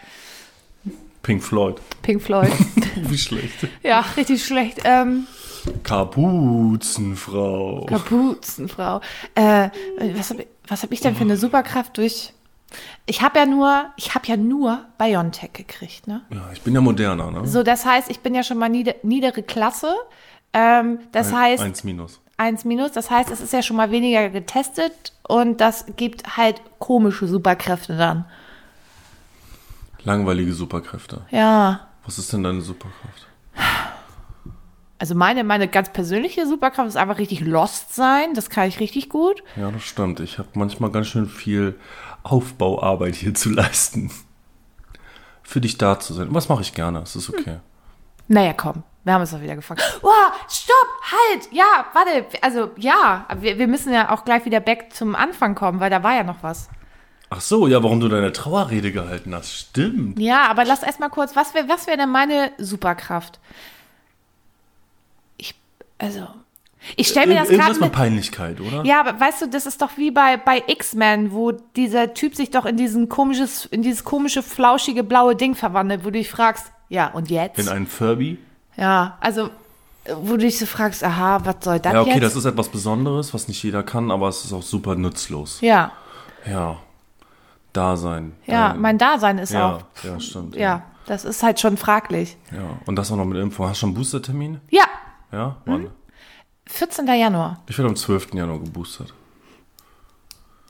[1.22, 1.76] Pink Floyd.
[2.02, 2.50] Pink Floyd.
[2.96, 3.68] Wie schlecht.
[3.82, 4.78] ja, richtig schlecht.
[4.84, 5.26] Ähm,
[5.82, 7.84] Kapuzenfrau.
[7.86, 9.00] Kapuzenfrau.
[9.34, 9.68] Äh,
[10.16, 12.32] was habe was hab ich denn für eine Superkraft durch.
[13.06, 16.22] Ich habe ja nur, ich habe ja nur Biontech gekriegt, ne?
[16.30, 17.46] ja, ich bin ja moderner, ne?
[17.46, 19.94] So, das heißt, ich bin ja schon mal nieder, niedere Klasse.
[20.52, 22.20] Ähm, das heißt, Eins minus.
[22.40, 26.62] 1 minus, das heißt, es ist ja schon mal weniger getestet und das gibt halt
[26.78, 28.24] komische Superkräfte dann.
[30.04, 31.20] Langweilige Superkräfte.
[31.30, 31.88] Ja.
[32.06, 33.26] Was ist denn deine Superkraft?
[34.98, 38.34] Also meine, meine ganz persönliche Superkraft ist einfach richtig lost sein.
[38.34, 39.42] Das kann ich richtig gut.
[39.56, 40.20] Ja, das stimmt.
[40.20, 41.78] Ich habe manchmal ganz schön viel
[42.22, 44.10] Aufbauarbeit hier zu leisten.
[45.42, 46.28] Für dich da zu sein.
[46.30, 47.00] Was mache ich gerne.
[47.00, 47.58] Es ist okay.
[48.28, 48.84] Naja, komm.
[49.02, 49.80] Wir haben es doch wieder gefangen.
[50.02, 50.10] Oh,
[50.48, 51.48] stopp, halt.
[51.52, 52.26] Ja, warte.
[52.42, 53.26] Also, ja.
[53.40, 56.22] Wir, wir müssen ja auch gleich wieder back zum Anfang kommen, weil da war ja
[56.22, 56.68] noch was.
[57.30, 59.52] Ach so, ja, warum du deine Trauerrede gehalten hast.
[59.52, 60.18] Stimmt.
[60.18, 63.38] Ja, aber lass erst mal kurz, was wäre was wär denn meine Superkraft?
[65.38, 65.54] Ich,
[65.98, 66.26] also,
[66.96, 67.92] ich stelle mir das Irgendwas gerade mit mit.
[67.92, 68.84] Peinlichkeit, oder?
[68.84, 72.50] Ja, aber weißt du, das ist doch wie bei, bei X-Men, wo dieser Typ sich
[72.50, 76.72] doch in diesen komisches, in dieses komische, flauschige, blaue Ding verwandelt, wo du dich fragst,
[76.88, 77.58] ja, und jetzt?
[77.58, 78.38] In einen Furby?
[78.76, 79.50] ja, also,
[80.22, 82.22] wo du dich so fragst, aha, was soll das Ja, okay, jetzt?
[82.22, 85.60] das ist etwas Besonderes, was nicht jeder kann, aber es ist auch super nutzlos.
[85.60, 85.92] ja,
[86.46, 86.78] Ja.
[87.72, 88.32] Dasein.
[88.46, 90.56] ja, Ähm, mein Dasein ist ja, auch, ja, stimmt.
[90.56, 92.36] ja, das ist halt schon fraglich.
[92.50, 92.58] ja.
[92.86, 93.64] Und das auch noch mit Info.
[93.64, 94.60] Hast du schon einen Boostertermin?
[94.70, 94.84] Ja,
[95.32, 95.56] Ja?
[95.66, 95.88] Wann?
[96.80, 97.06] 14.
[97.06, 97.60] Januar.
[97.68, 98.32] Ich werde am 12.
[98.32, 99.12] Januar geboostert.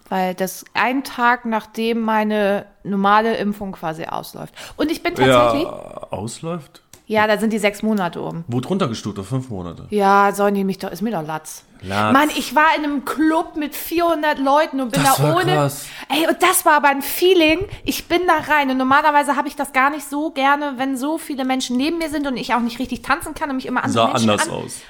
[0.08, 4.52] Weil das ein Tag, nachdem meine normale Impfung quasi ausläuft.
[4.76, 6.82] Und ich bin tatsächlich, Ja, ausläuft?
[7.06, 8.42] ja, da sind die sechs Monate um.
[8.48, 9.86] Wurde runtergestuft auf fünf Monate.
[9.90, 11.62] Ja, sollen die mich doch, ist mir doch Latz.
[11.82, 12.12] Latz.
[12.12, 15.54] Mann, ich war in einem Club mit 400 Leuten und bin Das da war ohne.
[15.54, 15.86] krass.
[16.08, 17.60] Ey, und das war aber ein Feeling.
[17.84, 21.18] Ich bin da rein und normalerweise habe ich das gar nicht so gerne, wenn so
[21.18, 23.84] viele Menschen neben mir sind und ich auch nicht richtig tanzen kann und mich immer
[23.84, 24.80] andere Sah Menschen anders an, aus.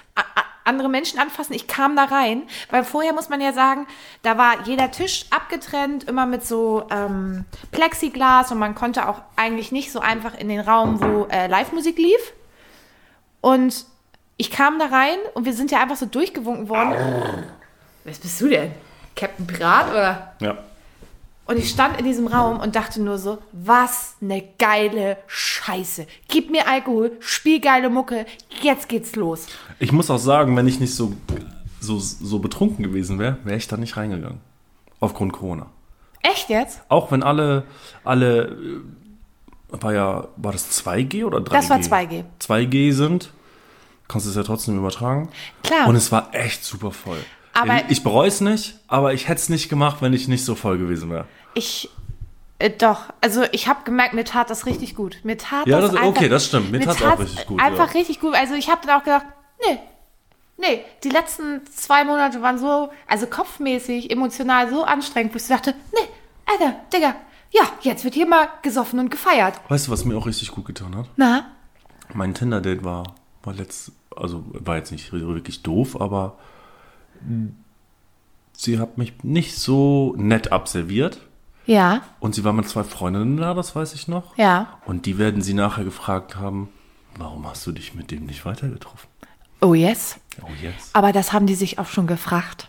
[0.64, 1.54] Andere Menschen anfassen.
[1.54, 3.86] Ich kam da rein, weil vorher muss man ja sagen,
[4.22, 9.72] da war jeder Tisch abgetrennt, immer mit so ähm, Plexiglas und man konnte auch eigentlich
[9.72, 12.32] nicht so einfach in den Raum, wo äh, Live-Musik lief.
[13.40, 13.86] Und
[14.36, 16.94] ich kam da rein und wir sind ja einfach so durchgewunken worden.
[18.04, 18.72] Was bist du denn?
[19.16, 20.34] Captain Pirat oder?
[20.40, 20.58] Ja.
[21.50, 26.06] Und ich stand in diesem Raum und dachte nur so, was eine geile Scheiße.
[26.28, 28.24] Gib mir Alkohol, spiel geile Mucke,
[28.62, 29.46] jetzt geht's los.
[29.80, 31.12] Ich muss auch sagen, wenn ich nicht so,
[31.80, 34.38] so, so betrunken gewesen wäre, wäre ich da nicht reingegangen.
[35.00, 35.66] Aufgrund Corona.
[36.22, 36.82] Echt jetzt?
[36.88, 37.64] Auch wenn alle,
[38.04, 38.56] alle,
[39.70, 41.50] war ja, war das 2G oder 3G?
[41.50, 42.22] Das war 2G.
[42.40, 43.32] 2G sind,
[44.06, 45.30] kannst du es ja trotzdem übertragen.
[45.64, 45.88] Klar.
[45.88, 47.18] Und es war echt super voll.
[47.52, 50.44] Aber- ich ich bereue es nicht, aber ich hätte es nicht gemacht, wenn ich nicht
[50.44, 51.26] so voll gewesen wäre.
[51.54, 51.88] Ich,
[52.58, 55.18] äh, doch, also ich habe gemerkt, mir tat das richtig gut.
[55.24, 56.70] Mir tat Ja, das das- einfach, okay, das stimmt.
[56.72, 57.98] Mir tat's auch richtig gut, Einfach ja.
[57.98, 58.34] richtig gut.
[58.34, 59.26] Also ich habe dann auch gedacht,
[59.66, 59.78] nee,
[60.58, 65.74] nee, die letzten zwei Monate waren so, also kopfmäßig, emotional so anstrengend, wo ich dachte,
[65.92, 66.08] nee,
[66.46, 67.14] Alter, Digga,
[67.52, 69.54] ja, jetzt wird hier mal gesoffen und gefeiert.
[69.68, 71.08] Weißt du, was mir auch richtig gut getan hat?
[71.16, 71.46] Na,
[72.14, 76.36] Mein Tinder-Date war, war letzt, also war jetzt nicht wirklich doof, aber
[78.52, 81.20] sie hat mich nicht so nett absolviert.
[81.66, 84.36] Ja, Und sie war mit zwei Freundinnen da, das weiß ich noch.
[84.36, 84.78] ja.
[84.86, 86.68] Und die werden sie nachher gefragt haben,
[87.16, 89.08] warum hast du dich mit dem nicht weitergetroffen?
[89.60, 90.18] Oh yes.
[90.42, 90.90] Oh, yes.
[90.94, 92.68] Aber das haben die sich auch schon gefragt.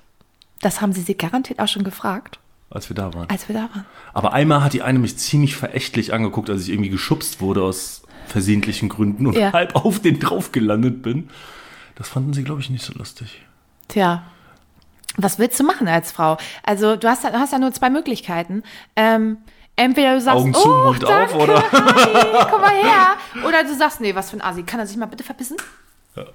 [0.62, 2.38] Das haben sie sich garantiert auch schon gefragt,
[2.70, 3.30] Als wir da waren.
[3.30, 3.86] als wir da waren.
[4.14, 8.04] Aber einmal hat die eine mich ziemlich verächtlich angeguckt, als ich irgendwie geschubst wurde aus
[8.28, 9.52] versehentlichen Gründen und Ja.
[9.54, 11.30] halb auf den drauf gelandet bin.
[11.96, 13.42] Das fanden sie, glaube ich, nicht so lustig.
[13.88, 14.24] Tja.
[15.18, 16.38] Was willst du machen als Frau?
[16.64, 18.64] Also, du hast, ja- du hast ja nur zwei Möglichkeiten.
[18.96, 19.38] Ähm,
[19.76, 21.56] entweder du sagst, Augen zu, oh, Mund auf, danke, oder?
[21.72, 23.16] Hi, komm mal her.
[23.48, 24.64] Oder du sagst, nee, was für ein Asi.
[24.64, 25.58] Kann er sich mal bitte verbissen?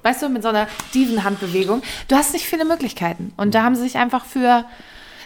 [0.03, 1.83] Weißt du, mit so einer Dievenhandbewegung.
[2.09, 3.33] Du hast nicht viele Möglichkeiten.
[3.37, 4.65] Und da haben sie sich einfach für,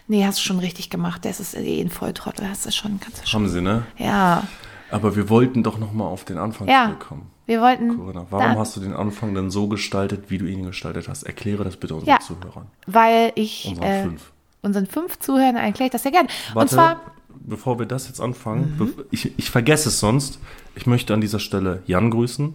[0.09, 1.25] nee, hast du schon richtig gemacht.
[1.25, 2.49] Das ist eh ein Volltrottel.
[2.49, 3.43] Hast du schon, kannst du schon.
[3.43, 3.85] Haben sie, ne?
[3.97, 4.43] Ja,
[4.91, 6.87] Aber wir wollten doch noch mal auf den Anfang ja.
[6.87, 7.31] zurückkommen.
[7.47, 7.97] Wir wollten.
[7.97, 11.25] Corinna, warum hast du den Anfang denn so gestaltet, wie du ihn gestaltet hast?
[11.25, 12.21] Erkläre das bitte unseren Ja.
[12.21, 12.67] Zuhörern.
[12.87, 14.33] Weil ich Unseren äh, fünf.
[14.63, 16.29] unseren fünf Zuhörern erkläre ich das sehr gerne.
[16.51, 17.01] Und Warte, zwar, Mhm.
[17.47, 20.39] bevor wir das jetzt anfangen, bef- ich, ich vergesse es sonst.
[20.77, 22.55] Ich möchte an dieser Stelle Jan grüßen.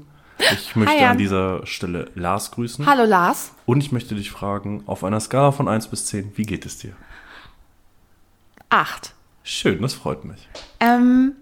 [0.54, 1.12] Ich möchte Jan.
[1.12, 2.86] an dieser Stelle Lars grüßen.
[2.86, 3.52] hallo Lars.
[3.66, 6.78] Und ich möchte dich fragen, auf einer Skala von 1 bis 10, wie geht es
[6.78, 6.94] dir?
[8.70, 9.14] Acht.
[9.44, 10.48] Schön, das freut mich.
[10.80, 11.34] Ähm,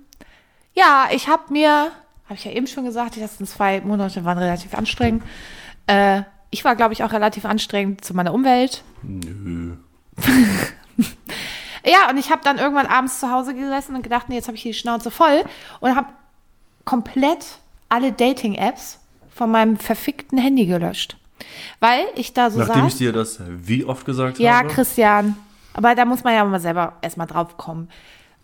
[0.73, 1.91] ja, ich habe mir,
[2.25, 5.23] habe ich ja eben schon gesagt, die letzten zwei Monate waren relativ anstrengend.
[5.87, 8.83] Äh, ich war, glaube ich, auch relativ anstrengend zu meiner Umwelt.
[9.01, 9.75] Nö.
[11.85, 14.55] Ja, und ich habe dann irgendwann abends zu Hause gesessen und gedacht, nee, jetzt habe
[14.55, 15.43] ich die Schnauze voll
[15.81, 16.07] und habe
[16.85, 17.45] komplett
[17.89, 18.99] alle Dating-Apps
[19.35, 21.17] von meinem verfickten Handy gelöscht.
[21.81, 22.99] Weil ich da so Nachdem ich saß.
[22.99, 24.69] dir das wie oft gesagt Ja, habe?
[24.69, 25.35] Christian.
[25.73, 27.89] Aber da muss man ja mal selber erstmal drauf kommen.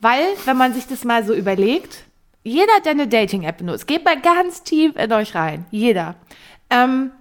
[0.02, 2.04] Weil, wenn man sich das mal so überlegt,
[2.44, 5.66] jeder, der eine Dating-App benutzt, geht mal ganz tief in euch rein.
[5.72, 6.16] Jeder.
[6.70, 7.12] Ähm,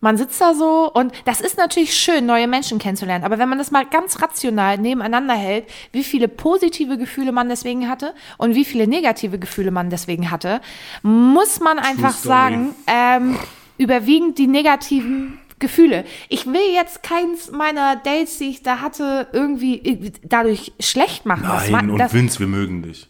[0.00, 3.24] man sitzt da so und das ist natürlich schön, neue Menschen kennenzulernen.
[3.24, 7.88] Aber wenn man das mal ganz rational nebeneinander hält, wie viele positive Gefühle man deswegen
[7.88, 10.62] hatte und wie viele negative Gefühle man deswegen hatte,
[11.02, 13.38] muss man einfach sagen, ähm,
[13.76, 16.04] überwiegend die negativen Gefühle.
[16.30, 21.44] Ich will jetzt keins meiner Dates, die ich da hatte, irgendwie dadurch schlecht machen.
[21.46, 23.09] Das Nein, war- und das, Vince, wir mögen dich.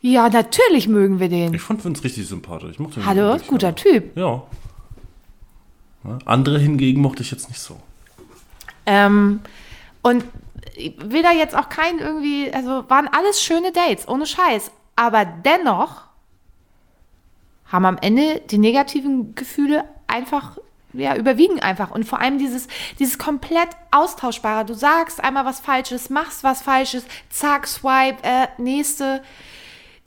[0.00, 1.52] Ja, natürlich mögen wir den.
[1.54, 2.70] Ich fand Vince richtig sympathisch.
[2.72, 4.00] Ich mochte ihn Hallo, wirklich guter gerne.
[4.00, 4.16] Typ.
[4.16, 4.42] Ja.
[6.04, 7.78] Ja, Andere hingegen mochte ich jetzt nicht so.
[8.86, 9.40] Ähm,
[10.02, 10.24] Und
[10.74, 14.70] ich will da jetzt auch keinen irgendwie, also waren alles schöne Dates, ohne Scheiß.
[14.96, 16.04] Aber dennoch
[17.66, 20.56] haben am Ende die negativen Gefühle einfach,
[20.92, 21.90] ja, überwiegen einfach.
[21.90, 22.66] Und vor allem dieses,
[22.98, 24.64] dieses komplett austauschbare.
[24.64, 29.22] Du sagst einmal was Falsches, machst was Falsches, zack, swipe, äh, nächste.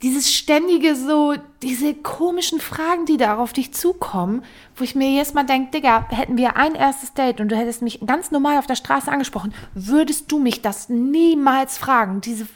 [0.04, 4.42] Dieses ständige so, diese komischen Fragen, die da auf dich zukommen,
[4.76, 7.80] wo ich mir jedes Mal denke, Digga, hätten wir ein erstes Date und du hättest
[7.80, 12.20] mich ganz normal auf der Straße angesprochen, würdest du mich das niemals fragen.
[12.20, 12.46] Diese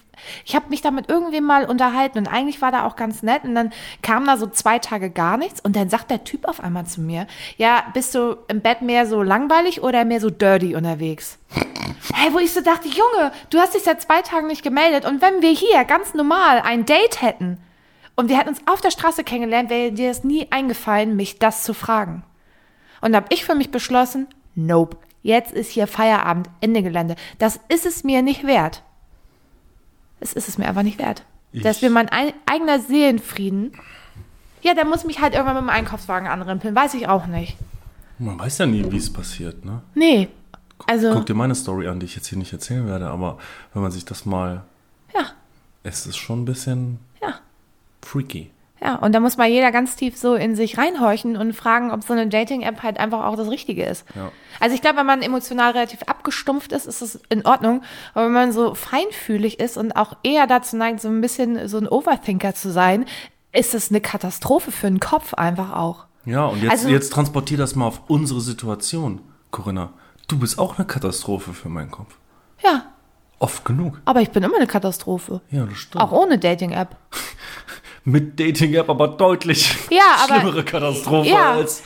[0.45, 3.45] ich habe mich da mit irgendwem mal unterhalten und eigentlich war da auch ganz nett
[3.45, 6.61] und dann kam da so zwei Tage gar nichts und dann sagt der Typ auf
[6.61, 7.27] einmal zu mir,
[7.57, 11.39] ja, bist du im Bett mehr so langweilig oder mehr so dirty unterwegs?
[12.15, 15.23] Hey, wo ich so dachte, Junge, du hast dich seit zwei Tagen nicht gemeldet und
[15.23, 17.59] wenn wir hier ganz normal ein Date hätten
[18.17, 21.63] und wir hätten uns auf der Straße kennengelernt, wäre dir es nie eingefallen, mich das
[21.63, 22.25] zu fragen.
[23.01, 24.27] Und habe ich für mich beschlossen,
[24.57, 27.15] nope, jetzt ist hier Feierabend, Ende Gelände.
[27.39, 28.83] Das ist es mir nicht wert.
[30.21, 31.23] Es ist es mir einfach nicht wert.
[31.53, 33.73] Ich- Das ist mir mein ein, eigener Seelenfrieden.
[34.63, 37.57] Ja, der muss mich halt irgendwann mit dem Einkaufswagen anrempeln, weiß ich auch nicht.
[38.19, 39.83] Man weiß ja nie, wie es passiert, ne?
[39.95, 40.29] Nee.
[40.87, 43.39] Also, Guck dir meine Story an, die ich jetzt hier nicht erzählen werde, aber
[43.73, 44.63] wenn man sich das mal.
[45.15, 45.27] ja,
[45.85, 47.35] Es ist schon ein bisschen ja.
[48.03, 48.51] freaky.
[48.81, 52.05] Ja, und da muss mal jeder ganz tief so in sich reinhorchen und fragen, ob
[52.05, 54.05] so eine Dating-App halt einfach auch das Richtige ist.
[54.15, 54.31] Ja.
[54.61, 57.83] Also ich glaube, wenn man emotional relativ abgestumpft ist, ist das in Ordnung.
[58.15, 61.79] Aber wenn man so feinfühlig ist und auch eher dazu neigt, so ein bisschen so
[61.79, 63.05] ein Overthinker zu sein,
[63.53, 66.05] ist das eine Katastrophe für den Kopf einfach auch.
[66.25, 69.91] Ja, und jetzt, Also- jetzt transportier das mal auf unsere Situation, Corinna.
[70.29, 72.15] Du bist auch eine Katastrophe für meinen Kopf.
[72.63, 72.85] Ja,
[73.41, 74.01] Oft genug.
[74.05, 75.41] aber ich bin immer eine Katastrophe.
[75.51, 76.05] Ja, das stimmt.
[76.05, 76.95] Auch ohne Dating-App.
[78.11, 81.53] Mit Dating-App aber deutlich Ja, aber- schlimmere Katastrophe Ja.
[81.53, 81.83] als.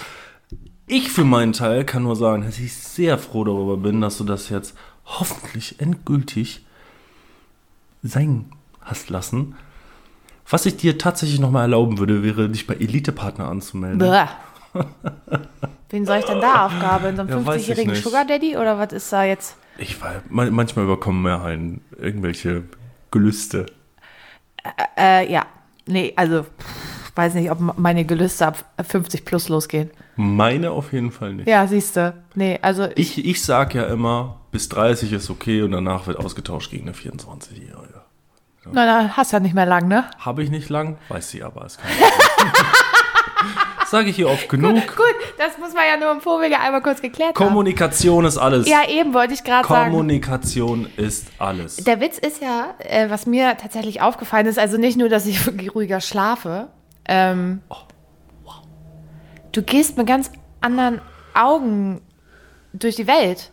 [0.86, 4.24] Ich für meinen Teil kann nur sagen, dass ich sehr froh darüber bin, dass du
[4.24, 6.64] das jetzt hoffentlich endgültig
[8.02, 8.46] sein
[8.80, 9.54] hast lassen.
[10.48, 13.98] Was ich dir tatsächlich nochmal erlauben würde, wäre, dich bei Elite-Partner anzumelden.
[13.98, 14.26] Bäh.
[15.90, 17.16] Wen soll ich denn da aufgaben?
[17.16, 18.02] So einen Ja, weiß ich 50-jährigen nicht.
[18.04, 19.56] Sugar Daddy oder was ist da jetzt?
[19.78, 22.64] Ich weiß, man- manchmal überkommen mir halt irgendwelche
[23.10, 23.66] Gelüste.
[24.96, 25.46] Äh, ja.
[25.86, 26.46] Nee, also,
[27.14, 29.90] weiß nicht, ob meine Gelüste ab 50 plus losgehen.
[30.16, 31.48] Meine auf jeden Fall nicht.
[31.48, 32.14] Ja, siehst du.
[32.34, 36.18] Nee, also ich, Ich, ich sag ja immer, bis 30 ist okay und danach wird
[36.18, 38.02] ausgetauscht gegen eine 24-Jährige.
[38.70, 40.04] na, na, hast ja nicht mehr lang, ne?
[40.18, 41.66] Habe ich nicht lang, weiß sie aber.
[41.66, 41.90] Ist kein
[43.86, 44.74] Sage ich hier oft genug.
[44.74, 47.46] Gut, das muss man ja nur im Vorwege einmal kurz geklärt haben.
[47.46, 48.68] Kommunikation ist alles.
[48.68, 49.90] Ja, eben wollte ich gerade sagen.
[49.90, 51.76] Kommunikation ist alles.
[51.76, 55.44] Der Witz ist ja, äh, was mir tatsächlich aufgefallen ist, also nicht nur, dass ich
[55.46, 56.68] wirklich ruhiger schlafe,
[57.06, 57.60] ähm,
[59.52, 61.00] du gehst mit ganz anderen
[61.34, 62.00] Augen
[62.72, 63.50] durch die Welt.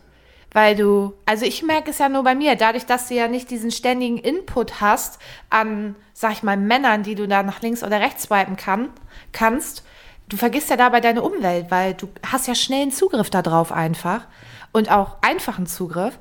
[0.52, 3.50] Weil du, also ich merke es ja nur bei mir, dadurch, dass du ja nicht
[3.50, 8.00] diesen ständigen Input hast an, sag ich mal, Männern, die du da nach links oder
[8.00, 8.88] rechts swipen kann,
[9.32, 9.84] kannst,
[10.28, 14.26] du vergisst ja dabei deine Umwelt, weil du hast ja schnellen Zugriff darauf einfach
[14.72, 16.18] und auch einfachen Zugriff.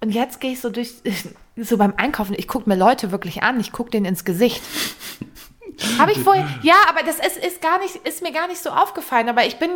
[0.00, 0.94] Und jetzt gehe ich so durch,
[1.56, 4.62] so beim Einkaufen, ich gucke mir Leute wirklich an, ich gucke denen ins Gesicht.
[5.98, 8.70] Habe ich vorher, ja, aber das ist, ist, gar nicht, ist mir gar nicht so
[8.70, 9.70] aufgefallen, aber ich bin,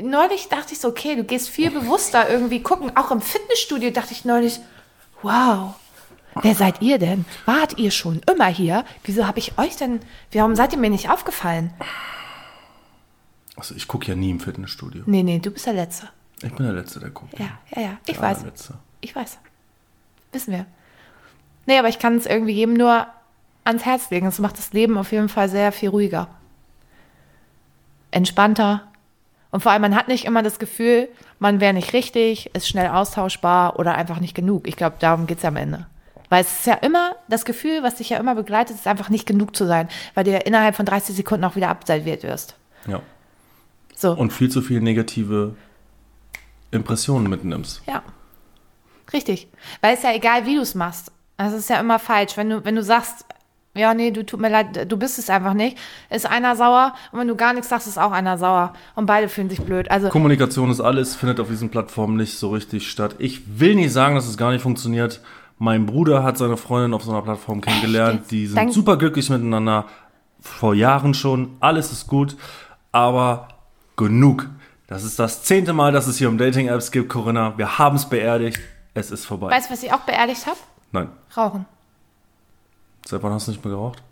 [0.00, 4.12] neulich dachte ich so, okay, du gehst viel bewusster irgendwie gucken, auch im Fitnessstudio dachte
[4.12, 4.60] ich neulich,
[5.22, 5.74] wow,
[6.40, 7.24] wer seid ihr denn?
[7.44, 8.84] Wart ihr schon immer hier?
[9.04, 10.00] Wieso habe ich euch denn,
[10.32, 11.72] warum seid ihr mir nicht aufgefallen?
[13.56, 15.02] Also ich gucke ja nie im Fitnessstudio.
[15.06, 16.08] Nee, nee, du bist der Letzte.
[16.42, 17.38] Ich bin der Letzte, der guckt.
[17.38, 18.38] Ja, ja, ja, ich Der weiß.
[18.38, 18.74] allerletzte.
[19.00, 19.38] Ich weiß.
[20.32, 20.66] Wissen wir.
[21.66, 23.06] Nee, aber ich kann es irgendwie jedem nur
[23.64, 24.26] ans Herz legen.
[24.26, 26.28] Es macht das Leben auf jeden Fall sehr viel ruhiger.
[28.10, 28.88] Entspannter.
[29.52, 32.88] Und vor allem, man hat nicht immer das Gefühl, man wäre nicht richtig, ist schnell
[32.88, 34.66] austauschbar oder einfach nicht genug.
[34.66, 35.86] Ich glaube, darum geht es ja am Ende.
[36.30, 39.26] Weil es ist ja immer, das Gefühl, was dich ja immer begleitet, ist einfach nicht
[39.26, 42.56] genug zu sein, weil du ja innerhalb von 30 Sekunden auch wieder absolviert wirst.
[42.88, 43.02] Ja.
[43.94, 44.12] So.
[44.12, 45.54] Und viel zu viel negative
[46.70, 47.82] Impressionen mitnimmst.
[47.86, 48.02] Ja.
[49.12, 49.48] Richtig.
[49.82, 51.12] Weil es ja egal, wie du es machst.
[51.36, 52.38] Also es ist ja immer falsch.
[52.38, 53.26] Wenn du, wenn du sagst,
[53.74, 55.78] ja, nee, du tut mir leid, du bist es einfach nicht,
[56.10, 56.94] ist einer sauer.
[57.10, 58.74] Und wenn du gar nichts sagst, ist auch einer sauer.
[58.94, 59.90] Und beide fühlen sich blöd.
[59.90, 63.14] Also, Kommunikation ist alles, findet auf diesen Plattformen nicht so richtig statt.
[63.18, 65.20] Ich will nicht sagen, dass es gar nicht funktioniert.
[65.58, 68.30] Mein Bruder hat seine Freundin auf so einer Plattform kennengelernt.
[68.30, 69.86] Die sind Dank- super glücklich miteinander.
[70.40, 71.56] Vor Jahren schon.
[71.60, 72.36] Alles ist gut.
[72.90, 73.48] Aber
[73.96, 74.48] genug.
[74.88, 77.56] Das ist das zehnte Mal, dass es hier um Dating-Apps geht, Corinna.
[77.56, 78.60] Wir haben es beerdigt.
[78.92, 79.50] Es ist vorbei.
[79.50, 80.58] weißt du, was ich auch beerdigt habe?
[80.90, 81.08] Nein.
[81.34, 81.64] Rauchen.
[83.06, 84.02] Seit wann hast du nicht mehr geraucht?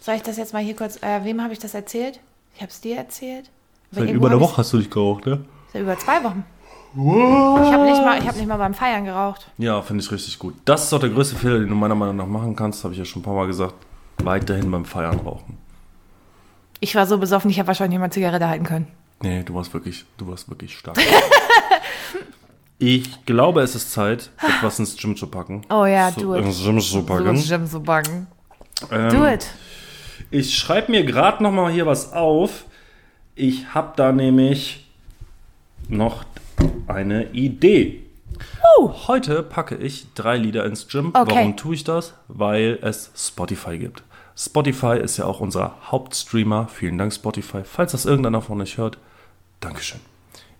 [0.00, 2.20] Soll ich das jetzt mal hier kurz, äh, wem habe ich das erzählt?
[2.54, 3.50] Ich habe es dir erzählt.
[3.92, 5.44] Aber Seit über einer Woche hast du dich geraucht, ne?
[5.72, 6.44] Seit über zwei Wochen.
[6.94, 9.48] Ich habe nicht, mal- ich hab nicht mal beim Feiern geraucht.
[9.58, 10.54] Ja, finde ich richtig gut.
[10.64, 12.98] Das ist doch der größte Fehler, den du meiner Meinung nach machen kannst, habe ich
[12.98, 13.74] ja schon ein paar Mal gesagt.
[14.18, 15.58] Weiterhin beim Feiern rauchen.
[16.80, 18.86] Ich war so besoffen, ich habe wahrscheinlich nicht mal Zigarette halten können.
[19.20, 20.96] Nee, du warst wirklich, du warst wirklich stark.
[22.78, 25.62] ich glaube, es ist Zeit, etwas ins Gym zu packen.
[25.70, 26.44] Oh ja, so, do it.
[26.44, 27.36] Ins Gym zu packen.
[27.36, 28.26] So Gym so buggen.
[28.90, 29.46] Ähm, Do it.
[30.30, 32.64] Ich schreibe mir gerade noch mal hier was auf.
[33.34, 34.86] Ich habe da nämlich
[35.88, 36.24] noch
[36.86, 38.02] eine Idee.
[39.06, 41.08] Heute packe ich drei Lieder ins Gym.
[41.14, 41.34] Okay.
[41.34, 42.14] Warum tue ich das?
[42.28, 44.02] Weil es Spotify gibt.
[44.36, 46.68] Spotify ist ja auch unser Hauptstreamer.
[46.68, 47.62] Vielen Dank, Spotify.
[47.64, 48.98] Falls das irgendeiner von euch hört,
[49.60, 50.00] Dankeschön.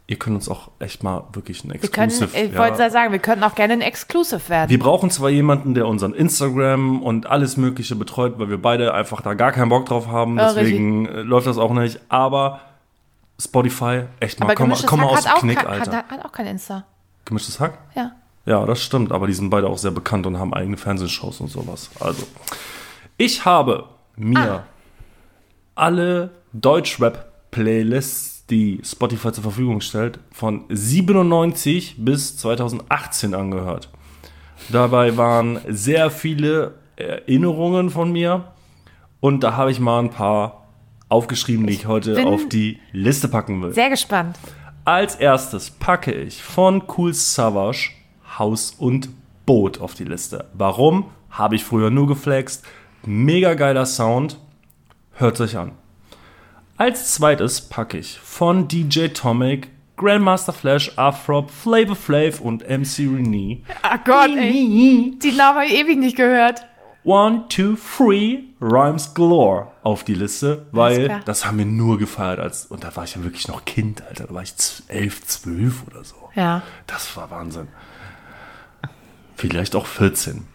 [0.08, 2.38] Ihr könnt uns auch echt mal wirklich ein Wir können, Exclusive...
[2.38, 2.58] ich ja.
[2.58, 4.70] wollte ja sagen, wir könnten auch gerne ein Exclusive werden.
[4.70, 9.20] Wir brauchen zwar jemanden, der unseren Instagram und alles Mögliche betreut, weil wir beide einfach
[9.20, 10.38] da gar keinen Bock drauf haben.
[10.38, 11.98] Ja, Deswegen äh, läuft das auch nicht.
[12.08, 12.60] Aber
[13.40, 15.92] Spotify, echt mal, aber komm, komm mal aus dem Knick, kein, Alter.
[15.92, 16.84] hat, hat auch kein Insta.
[17.24, 17.78] Gemischtes Hack?
[17.96, 18.12] Ja.
[18.44, 19.10] Ja, das stimmt.
[19.10, 21.90] Aber die sind beide auch sehr bekannt und haben eigene Fernsehshows und sowas.
[21.98, 22.28] Also,
[23.16, 24.62] ich habe mir
[25.74, 33.90] alle Deutschrap-Playlists, die Spotify zur Verfügung stellt, von 97 bis 2018 angehört.
[34.70, 38.52] Dabei waren sehr viele Erinnerungen von mir
[39.20, 40.66] und da habe ich mal ein paar
[41.08, 43.72] aufgeschrieben, die ich heute auf die Liste packen will.
[43.72, 44.38] Sehr gespannt.
[44.84, 47.90] Als erstes packe ich von Cool Savage
[48.38, 49.08] Haus und
[49.44, 50.46] Boot auf die Liste.
[50.54, 51.06] Warum?
[51.30, 52.64] Habe ich früher nur geflext.
[53.04, 54.38] Mega geiler Sound.
[55.12, 55.72] Hört euch an.
[56.78, 63.62] Als zweites packe ich von DJ Tomic, Grandmaster Flash, Afrop, Flavor Flav und MC Renee.
[63.80, 65.16] Ach Gott, ey.
[65.22, 66.66] Die Namen habe ich ewig nicht gehört.
[67.02, 72.66] One, two, three, Rhymes Galore auf die Liste, weil das haben wir nur gefeiert als,
[72.66, 74.52] und da war ich ja wirklich noch Kind, Alter, da war ich
[74.88, 76.16] elf, zwölf oder so.
[76.34, 76.62] Ja.
[76.86, 77.68] Das war Wahnsinn.
[79.36, 80.46] Vielleicht auch 14.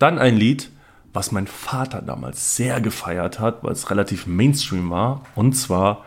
[0.00, 0.70] Dann ein Lied,
[1.16, 6.04] was mein Vater damals sehr gefeiert hat, weil es relativ Mainstream war, und zwar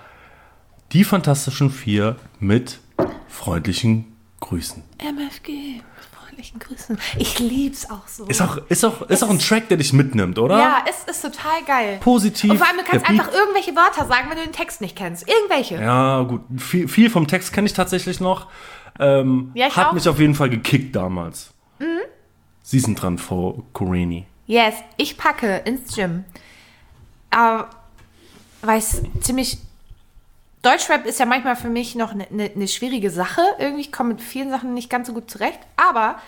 [0.91, 2.80] die Fantastischen Vier mit
[3.28, 4.84] freundlichen Grüßen.
[5.00, 5.82] MFG.
[6.58, 6.98] Grüßen.
[7.17, 8.24] Ich lieb's auch so.
[8.28, 10.58] Ist auch, ist auch, ist auch ein Track, der dich mitnimmt, oder?
[10.58, 11.98] ja, es ist total geil.
[12.00, 12.52] Positiv.
[12.52, 15.28] Und vor allem, du kannst einfach irgendwelche Wörter sagen, wenn du den Text nicht kennst.
[15.28, 15.76] Irgendwelche.
[15.76, 16.41] Ja, gut.
[16.58, 18.48] Viel, viel vom Text kenne ich tatsächlich noch.
[19.00, 19.93] Ähm, Ja, ich hat auch.
[19.93, 21.54] mich auf jeden Fall gekickt damals.
[22.62, 24.26] Sie sind dran, Frau Koreni.
[24.50, 26.26] Yes, ich packe ins Gym.
[27.30, 27.70] Aber
[28.64, 29.60] weil es ziemlich.
[30.64, 33.42] Deutschrap ist ja manchmal für mich noch eine ne, ne schwierige Sache.
[33.60, 35.60] Irgendwie ich komme mit vielen Sachen nicht ganz so gut zurecht.
[35.78, 36.20] Aber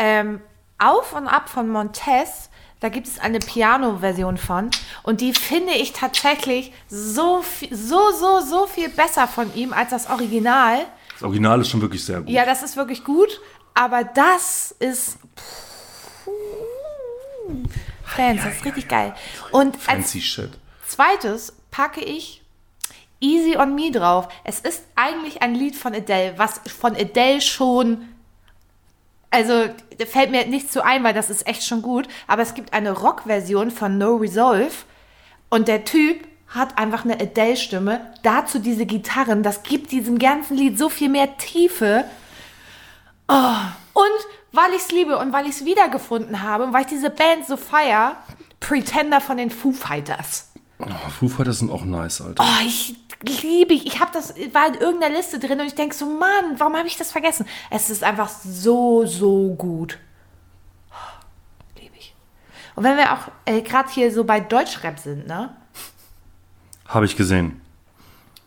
[0.00, 0.40] ähm,
[0.78, 4.72] Auf und Ab von Montez, da gibt es eine Piano-Version von.
[5.04, 9.90] Und die finde ich tatsächlich so, viel- so, so, so viel besser von ihm als
[9.90, 10.84] das Original.
[11.12, 12.30] Das Original ist schon wirklich sehr gut.
[12.30, 13.40] Ja, das ist wirklich gut.
[13.74, 15.18] Aber das ist.
[18.04, 19.14] Fans, das ist richtig geil.
[19.50, 20.50] Und als Fancy Shit.
[20.86, 22.42] zweites packe ich
[23.20, 24.28] Easy on Me drauf.
[24.44, 28.08] Es ist eigentlich ein Lied von Adele, was von Adele schon.
[29.30, 29.64] Also,
[30.06, 32.08] fällt mir nicht zu ein, weil das ist echt schon gut.
[32.26, 34.72] Aber es gibt eine Rock-Version von No Resolve.
[35.50, 38.14] Und der Typ hat einfach eine Adele-Stimme.
[38.22, 39.42] Dazu diese Gitarren.
[39.42, 42.04] Das gibt diesem ganzen Lied so viel mehr Tiefe.
[43.28, 43.54] Oh.
[43.94, 47.10] Und weil ich es liebe und weil ich es wiedergefunden habe und weil ich diese
[47.10, 48.16] Band so feier,
[48.60, 50.50] Pretender von den Foo Fighters.
[50.78, 52.42] Oh, Foo Fighters sind auch nice, Alter.
[52.42, 52.96] Oh, ich
[53.42, 53.86] liebe ich.
[53.86, 56.88] Ich habe das, war in irgendeiner Liste drin und ich denke so, Mann, warum habe
[56.88, 57.46] ich das vergessen?
[57.70, 59.98] Es ist einfach so, so gut.
[60.90, 62.14] Oh, liebe ich.
[62.74, 65.54] Und wenn wir auch äh, gerade hier so bei Deutschrap sind, ne?
[66.86, 67.60] Habe ich gesehen.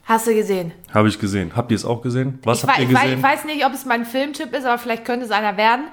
[0.04, 0.72] Hast du gesehen?
[0.94, 1.52] Habe ich gesehen.
[1.56, 2.40] Habt ihr es auch gesehen?
[2.44, 3.18] Was Ich, habt ihr ich, gesehen?
[3.18, 5.86] ich weiß nicht, ob es mein Filmtipp ist, aber vielleicht könnte es einer werden.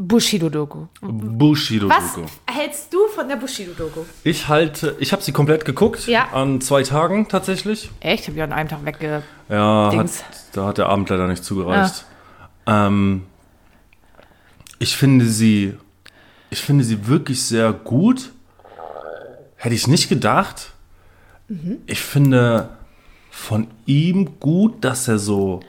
[0.00, 0.86] Bushido-Doku.
[1.02, 2.16] Bushido Was
[2.46, 4.02] hältst du von der Bushido-Doku?
[4.22, 6.06] Ich halte, ich habe sie komplett geguckt.
[6.06, 6.28] Ja.
[6.32, 7.90] An zwei Tagen tatsächlich.
[7.98, 8.22] Echt?
[8.22, 9.24] Ich habe ja an einem Tag wegge...
[9.48, 10.10] Ja, hat,
[10.52, 12.04] da hat der Abend leider nicht zugereicht.
[12.66, 13.24] Ähm,
[14.78, 15.74] ich finde sie,
[16.50, 18.30] ich finde sie wirklich sehr gut.
[19.56, 20.70] Hätte ich nicht gedacht.
[21.86, 22.68] Ich finde
[23.38, 25.60] von ihm gut, dass er so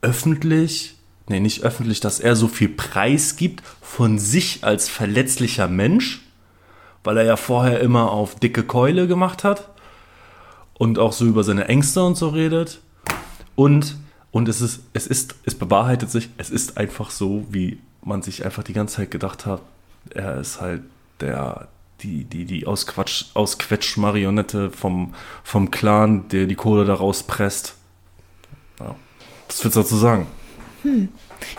[0.00, 0.96] öffentlich,
[1.28, 6.22] nee, nicht öffentlich, dass er so viel Preis gibt von sich als verletzlicher Mensch,
[7.04, 9.68] weil er ja vorher immer auf dicke Keule gemacht hat
[10.74, 12.80] und auch so über seine Ängste und so redet.
[13.54, 13.96] Und,
[14.30, 18.44] und es ist, es ist, es bewahrheitet sich, es ist einfach so, wie man sich
[18.44, 19.60] einfach die ganze Zeit gedacht hat.
[20.10, 20.82] Er ist halt
[21.20, 21.68] der,
[22.02, 27.74] die, die, die Ausquatsch, Ausquetsch-Marionette vom, vom Clan, der die Kohle da rauspresst.
[28.78, 28.94] Ja.
[29.48, 30.26] Was willst du dazu sagen?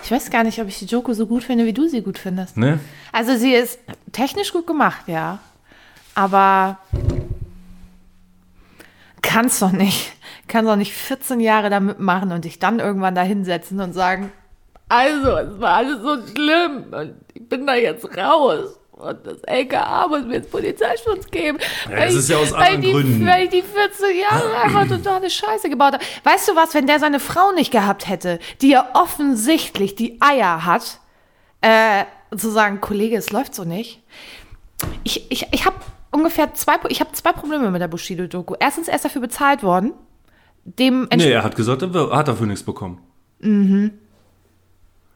[0.03, 2.17] Ich weiß gar nicht, ob ich die Joko so gut finde, wie du sie gut
[2.17, 2.57] findest.
[2.57, 2.79] Ne?
[3.11, 3.79] Also sie ist
[4.11, 5.39] technisch gut gemacht, ja.
[6.15, 6.79] Aber
[9.21, 10.11] kannst doch nicht,
[10.47, 14.31] kannst doch nicht 14 Jahre damit machen und dich dann irgendwann da hinsetzen und sagen,
[14.89, 18.77] also, es war alles so schlimm und ich bin da jetzt raus.
[19.01, 21.57] Und das LKA muss mir jetzt Polizeischutz geben.
[21.89, 23.25] Ja, weil das ist ich- ja aus anderen die, Gründen.
[23.25, 26.03] Weil ich die 14 Jahre einfach totale Scheiße gebaut habe.
[26.23, 30.65] Weißt du was, wenn der seine Frau nicht gehabt hätte, die ja offensichtlich die Eier
[30.65, 30.99] hat,
[31.61, 34.01] äh, zu sagen, Kollege, es läuft so nicht.
[35.03, 35.75] Ich, ich, ich habe
[36.11, 38.55] ungefähr zwei, ich habe zwei Probleme mit der Bushido-Doku.
[38.59, 39.93] Erstens, er ist dafür bezahlt worden.
[40.63, 43.01] Dem Nee, er hat gesagt, er hat dafür nichts bekommen.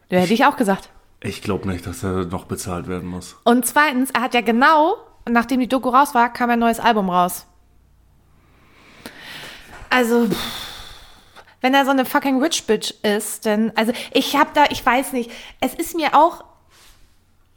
[0.10, 0.90] Da hätte ich auch gesagt.
[1.26, 3.36] Ich glaube nicht, dass er noch bezahlt werden muss.
[3.46, 4.96] Und zweitens, er hat ja genau,
[5.28, 7.48] nachdem die Doku raus war, kam ein neues Album raus.
[9.90, 10.28] Also,
[11.62, 15.14] wenn er so eine fucking Rich Bitch ist, dann, also ich habe da, ich weiß
[15.14, 16.44] nicht, es ist mir auch,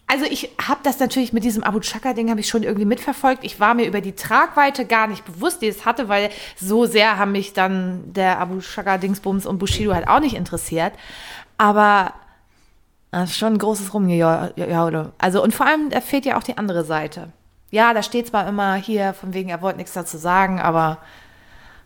[0.07, 3.45] also ich habe das natürlich mit diesem Abu Chaka-Ding habe ich schon irgendwie mitverfolgt.
[3.45, 7.19] Ich war mir über die Tragweite gar nicht bewusst, die es hatte, weil so sehr
[7.19, 10.95] haben mich dann der Abu Chaka-Dingsbums und Bushido halt auch nicht interessiert.
[11.59, 12.15] Aber
[13.11, 15.13] das ist schon ein großes Rumgejaule.
[15.19, 17.33] Also, und vor allem, da fehlt ja auch die andere Seite.
[17.71, 20.99] Ja, da steht zwar immer hier, von wegen, er wollte nichts dazu sagen, aber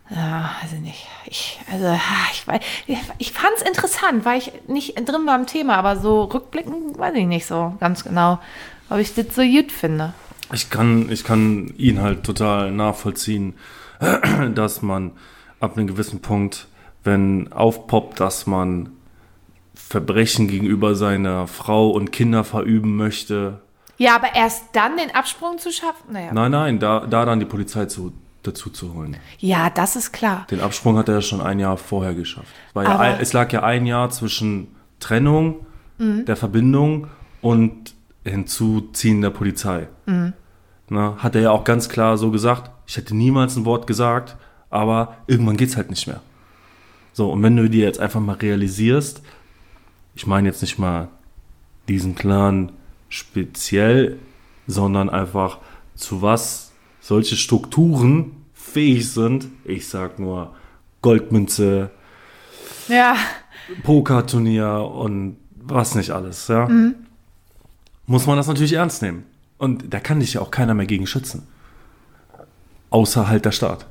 [0.09, 1.07] ja, also nicht.
[1.25, 1.97] Ich, also,
[2.31, 2.45] ich,
[2.87, 6.97] ich, ich fand es interessant, weil ich nicht drin war im Thema, aber so rückblickend
[6.97, 8.39] weiß ich nicht so ganz genau,
[8.89, 10.13] ob ich das so gut finde.
[10.51, 13.55] Ich kann, ich kann ihn halt total nachvollziehen,
[14.53, 15.11] dass man
[15.59, 16.67] ab einem gewissen Punkt,
[17.03, 18.89] wenn aufpoppt, dass man
[19.93, 23.61] Verbrechen gegenüber seiner Frau und Kinder verüben möchte.
[23.99, 26.33] Ja, aber erst dann den Absprung zu schaffen, naja.
[26.33, 29.17] Nein, nein, da, da dann die Polizei zu, dazu zu holen.
[29.37, 30.47] Ja, das ist klar.
[30.49, 32.47] Den Absprung hat er ja schon ein Jahr vorher geschafft.
[32.73, 34.69] Weil ja ein, es lag ja ein Jahr zwischen
[34.99, 35.67] Trennung
[35.99, 37.07] der Verbindung
[37.41, 37.93] und
[38.25, 39.87] Hinzuziehen der Polizei.
[40.89, 44.37] Na, hat er ja auch ganz klar so gesagt, ich hätte niemals ein Wort gesagt,
[44.71, 46.21] aber irgendwann geht's halt nicht mehr.
[47.13, 49.21] So, und wenn du dir jetzt einfach mal realisierst,
[50.15, 51.09] ich meine jetzt nicht mal
[51.87, 52.71] diesen Clan
[53.09, 54.19] speziell,
[54.67, 55.59] sondern einfach
[55.95, 59.47] zu was solche Strukturen fähig sind.
[59.65, 60.55] Ich sag nur
[61.01, 61.91] Goldmünze,
[62.87, 63.15] Ja,
[63.83, 66.69] Pokerturnier und was nicht alles, ja.
[68.05, 69.23] Muss man das natürlich ernst nehmen.
[69.57, 71.47] Und da kann dich ja auch keiner mehr gegen schützen.
[72.89, 73.85] Außer halt der Staat.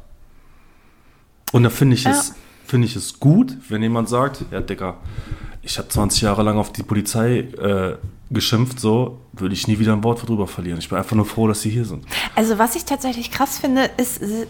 [1.52, 2.34] Und da finde ich, es,
[2.66, 4.98] finde ich es gut, wenn jemand sagt, ja, Dicker,
[5.62, 7.96] ich habe 20 Jahre lang auf die Polizei äh,
[8.30, 10.78] geschimpft, so würde ich nie wieder ein Wort drüber verlieren.
[10.78, 12.04] Ich bin einfach nur froh, dass sie hier sind.
[12.34, 14.46] Also was ich tatsächlich krass finde, ist äh,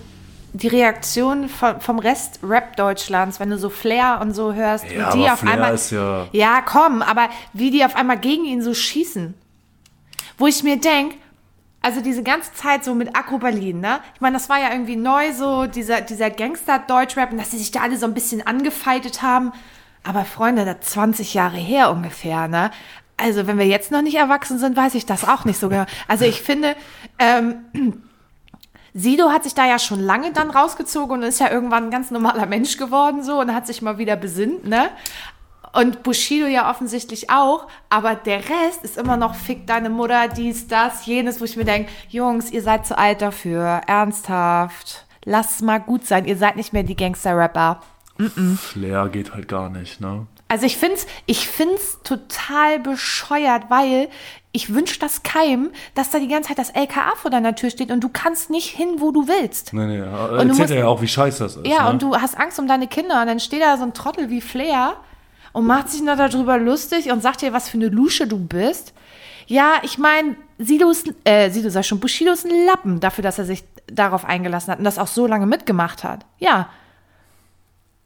[0.55, 5.19] die Reaktion vom, Rest Rap Deutschlands, wenn du so Flair und so hörst, Ja, wie
[5.23, 8.75] die auf Flair einmal ja- ja komm, aber wie die auf einmal gegen ihn so
[8.75, 9.35] schießen,
[10.39, 11.15] wo ich mir denk,
[11.81, 14.01] also diese ganze Zeit so mit Akro Berlin, ne?
[14.15, 17.59] Ich meine, das war ja irgendwie neu so dieser dieser Gangster Deutschrap und dass sie
[17.59, 19.53] sich da alle so ein bisschen angefeindet haben,
[20.05, 22.70] aber Freunde, das 20 Jahre her ungefähr, ne?
[23.16, 25.84] Also wenn wir jetzt noch nicht erwachsen sind, weiß ich das auch nicht so genau.
[26.09, 26.74] Also ich finde,
[27.18, 28.03] ähm,
[28.94, 32.11] Sido hat sich da ja schon lange dann rausgezogen und ist ja irgendwann ein ganz
[32.11, 34.90] normaler Mensch geworden so und hat sich mal wieder besinnt, ne?
[35.74, 40.68] Und Bushido ja offensichtlich auch, aber der Rest ist immer noch fick deine Mutter, dies,
[40.68, 45.78] das, jenes, wo ich mir denke, Jungs, ihr seid zu alt dafür, ernsthaft, lasst mal
[45.78, 47.80] gut sein, ihr seid nicht mehr die Gangster-Rapper.
[48.59, 50.27] Flair geht halt gar nicht, ne?
[50.49, 54.09] Also ich find's, ich find's total bescheuert, weil
[54.53, 57.91] ich wünsch das keinem, dass da die ganze Zeit das LKA vor deiner Tür steht
[57.91, 59.73] und du kannst nicht hin, wo du willst.
[59.73, 61.67] Nee, nee, du erzählt musst- er ja auch, wie scheiße das ist.
[61.67, 61.91] Ja, ne?
[61.91, 64.43] und du hast Angst um deine Kinder und dann steht da so ein Trottel wie
[64.43, 64.97] Flair
[65.53, 68.93] und macht sich noch darüber lustig und sagt dir, was für eine Lusche du bist.
[69.47, 73.39] Ja, ich meine, Sido ist, äh, Sido sag schon, Bushido ist ein Lappen dafür, dass
[73.39, 76.27] er sich darauf eingelassen hat und das auch so lange mitgemacht hat.
[76.39, 76.69] Ja.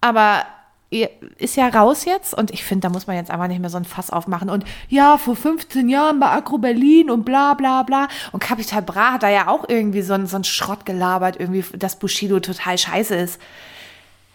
[0.09, 0.43] Aber
[0.89, 3.71] er ist ja raus jetzt und ich finde, da muss man jetzt einfach nicht mehr
[3.71, 7.83] so ein Fass aufmachen und ja, vor 15 Jahren bei Agro Berlin und bla bla
[7.83, 8.07] bla.
[8.31, 11.99] Und Capital Bra hat da ja auch irgendwie so ein, so Schrott gelabert, irgendwie, dass
[11.99, 13.41] Bushido total scheiße ist.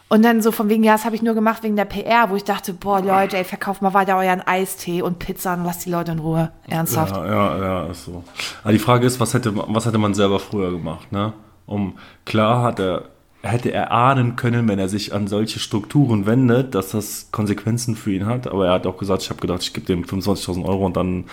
[0.10, 2.36] Und dann so von wegen, ja, das habe ich nur gemacht wegen der PR, wo
[2.36, 5.90] ich dachte, boah, Leute, ey, verkauft mal weiter euren Eistee und Pizza und lasst die
[5.90, 6.52] Leute in Ruhe.
[6.68, 7.16] Ernsthaft.
[7.16, 8.22] Ja, ja, ja, ist so.
[8.62, 11.32] Aber die Frage ist, was hätte, man- was hätte man selber früher gemacht, ne?
[11.66, 13.04] Um, klar hat er,
[13.44, 18.12] hätte er ahnen können, wenn er sich an solche Strukturen wendet, dass das Konsequenzen für
[18.14, 18.48] ihn hat.
[18.48, 21.26] Aber er hat auch gesagt, ich habe gedacht, ich gebe dem 25.000 Euro und dann,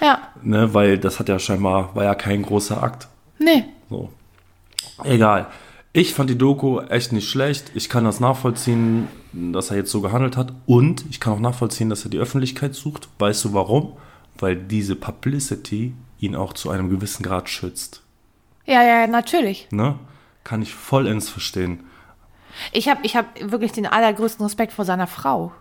[0.00, 3.08] Ja, ne, weil das hat ja scheinbar, war ja kein großer Akt.
[3.38, 3.64] nee.
[3.90, 4.08] So.
[5.04, 5.46] Egal.
[5.92, 7.70] Ich fand die Doku echt nicht schlecht.
[7.74, 10.52] Ich kann das nachvollziehen, dass er jetzt so gehandelt hat.
[10.64, 13.08] Und ich kann auch nachvollziehen, dass er die Öffentlichkeit sucht.
[13.18, 13.92] Weißt du warum?
[14.38, 18.02] Weil diese Publicity ihn auch zu einem gewissen Grad schützt.
[18.64, 19.66] Ja, ja, natürlich.
[19.70, 19.96] Ne?
[20.44, 21.84] Kann ich vollends verstehen.
[22.72, 25.52] Ich habe ich hab wirklich den allergrößten Respekt vor seiner Frau.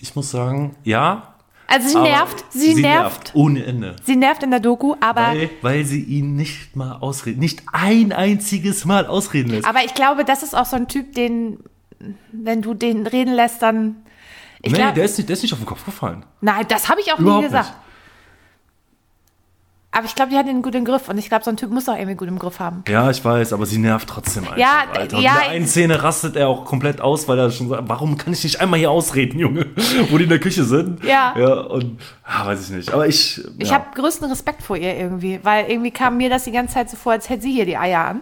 [0.00, 1.34] Ich muss sagen, ja.
[1.66, 3.30] Also sie nervt, sie, nervt.
[3.34, 3.96] Ohne Ende.
[4.04, 8.12] Sie nervt in der Doku, aber, Weil, weil sie ihn nicht mal ausreden, nicht ein
[8.12, 9.66] einziges Mal ausreden lässt.
[9.66, 11.58] aber ich glaube, das ist auch so ein Typ, den,
[12.32, 13.96] wenn du den reden lässt, dann.
[14.60, 16.24] Ich nee, glaub, der, ist nicht, der ist nicht auf den Kopf gefallen.
[16.42, 17.68] nein, das habe ich auch Überhaupt nie gesagt.
[17.68, 17.78] nicht.
[19.96, 21.70] Aber ich glaube, die hat ihn gut im Griff und ich glaube, so ein Typ
[21.70, 22.82] muss auch irgendwie gut im Griff haben.
[22.88, 25.18] Ja, ich weiß, aber sie nervt trotzdem einfach, Ja, Alter.
[25.18, 27.88] Und ja, in der einen Szene rastet er auch komplett aus, weil er schon sagt,
[27.88, 29.66] warum kann ich nicht einmal hier ausreden, Junge?
[30.10, 31.04] Wo die in der Küche sind.
[31.04, 31.34] Ja.
[31.38, 32.92] Ja, und, ah, weiß ich nicht.
[32.92, 33.74] Aber ich, Ich ja.
[33.76, 36.96] habe größten Respekt vor ihr irgendwie, weil irgendwie kam mir das die ganze Zeit so
[36.96, 38.20] vor, als hätte sie hier die Eier an.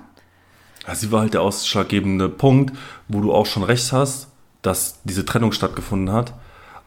[0.87, 2.77] Ja, sie war halt der ausschlaggebende Punkt,
[3.09, 4.29] wo du auch schon recht hast,
[4.61, 6.35] dass diese Trennung stattgefunden hat.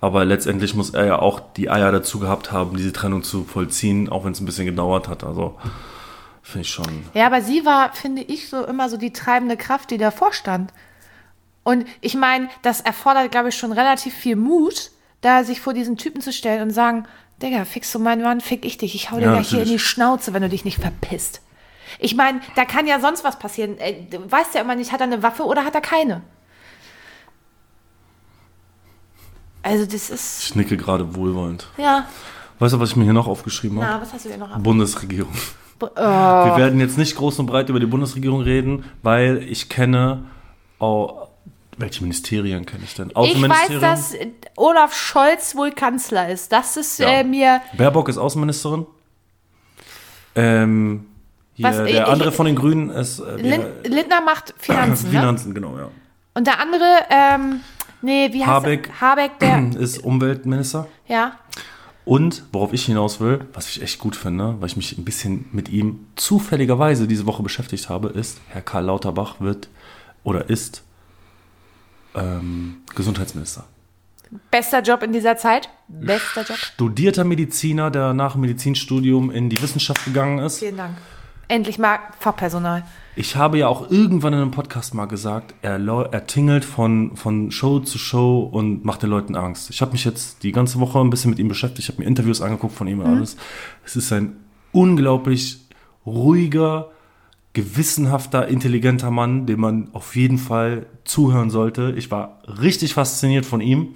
[0.02, 4.10] Aber letztendlich muss er ja auch die Eier dazu gehabt haben, diese Trennung zu vollziehen,
[4.10, 5.24] auch wenn es ein bisschen gedauert hat.
[5.24, 5.58] Also
[6.44, 7.06] finde ich schon.
[7.14, 10.72] Ja, aber sie war, finde ich, so immer so die treibende Kraft, die davor stand.
[11.64, 14.92] Und ich meine, das erfordert, glaube ich, schon relativ viel Mut,
[15.22, 17.08] da sich vor diesen Typen zu stellen und sagen,
[17.42, 18.94] Digga, fickst du meinen Mann, fick ich dich.
[18.96, 19.80] Ich hau dir Ja, gleich hier in die.
[19.80, 21.42] Schnauze, wenn du dich nicht verpisst.
[22.00, 23.78] Ich meine, da kann ja sonst was passieren.
[23.80, 26.22] Äh, Du weißt ja immer nicht, hat er eine Waffe oder hat er keine?
[29.66, 31.68] Also das ist, Ich nicke gerade wohlwollend.
[31.78, 32.06] ja,
[32.60, 33.94] Weißt du, was ich mir hier noch aufgeschrieben habe?
[33.96, 34.58] na, was hast du denn noch?
[34.60, 35.34] Bundesregierung.
[35.82, 35.88] Oh.
[35.98, 40.24] Wir werden jetzt nicht groß und breit über die Bundesregierung reden, weil ich kenne
[40.80, 41.28] auch.
[41.78, 43.10] Welche Ministerien kenne ich denn?
[43.10, 43.82] Ich weiß, Außenministerium.
[43.82, 46.50] dass äh, Olaf Scholz wohl Kanzler ist.
[46.54, 47.10] Das ist Ja.
[47.10, 48.86] äh, mir Baerbock ist Außenministerin.
[50.36, 51.06] Ähm,
[51.54, 55.06] hier, Was, der ich- andere von den Grünen ist äh, Lin der- Lindner macht Finanzen,
[55.12, 55.20] ne?
[55.20, 55.90] Finanzen, genau, ja.
[56.34, 57.62] Und der andere, ähm,
[58.06, 58.88] nee, wie heißt Habeck.
[58.90, 59.02] er?
[59.02, 60.88] Habeck, der, Ist Umweltminister.
[61.08, 61.38] ja.
[62.06, 65.50] Und worauf ich hinaus will, was ich echt gut finde, weil ich mich ein bisschen
[65.52, 69.70] mit ihm zufälligerweise diese Woche beschäftigt habe, ist, Herr Karl Lauterbach wird
[70.24, 70.84] oder ist
[72.14, 73.64] ähm, Gesundheitsminister.
[74.52, 75.70] Bester Job in dieser Zeit.
[75.88, 76.58] Bester Job.
[76.58, 80.60] Studierter Mediziner, der nach dem Medizinstudium in die Wissenschaft gegangen ist.
[80.60, 80.98] Vielen Dank.
[81.48, 82.84] Endlich mal Fachpersonal.
[83.16, 85.80] Ich habe ja auch irgendwann in einem Podcast mal gesagt, er,
[86.12, 89.70] er tingelt von, von Show zu Show und macht den Leuten Angst.
[89.70, 92.08] Ich habe mich jetzt die ganze Woche ein bisschen mit ihm beschäftigt, ich habe mir
[92.08, 93.38] Interviews angeguckt von ihm und alles.
[93.86, 94.36] Es ist ein
[94.72, 95.62] unglaublich
[96.06, 96.90] ruhiger,
[97.54, 101.94] gewissenhafter, intelligenter Mann, dem man auf jeden Fall zuhören sollte.
[101.96, 103.96] Ich war richtig fasziniert von ihm.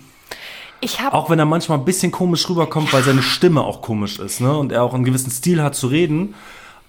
[1.11, 4.57] Auch wenn er manchmal ein bisschen komisch rüberkommt, weil seine Stimme auch komisch ist, ne?
[4.57, 6.35] Und er auch einen gewissen Stil hat zu reden.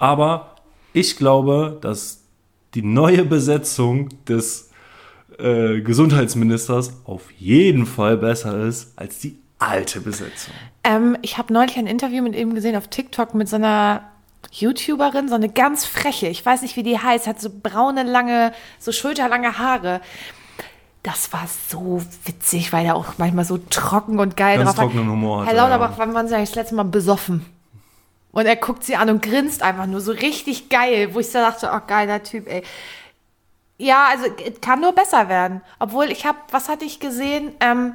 [0.01, 0.57] Aber
[0.93, 2.25] ich glaube, dass
[2.75, 4.71] die neue Besetzung des
[5.39, 10.55] äh, Gesundheitsministers auf jeden Fall besser ist als die alte Besetzung.
[10.85, 14.05] ähm, ich hab neulich ein Interview mit ihm gesehen auf TikTok mit so einer
[14.53, 16.29] YouTuberin, so eine ganz freche.
[16.29, 20.01] Ich weiß nicht, wie die heißt, hat so braune, lange, so schulterlange Haare.
[21.03, 24.85] Das war so witzig, weil er auch manchmal so trocken und geil Ganz drauf war.
[24.87, 25.99] trockenen Humor hat Herr er, Lauterbach, ja.
[25.99, 27.45] wann waren Sie eigentlich das letzte Mal besoffen?
[28.33, 31.39] Und er guckt sie an und grinst einfach nur so richtig geil, wo ich so
[31.41, 32.63] dachte, oh, geiler Typ, ey.
[33.77, 35.63] Ja, also es kann nur besser werden.
[35.79, 37.55] Obwohl ich habe, was hatte ich gesehen?
[37.61, 37.95] Ähm,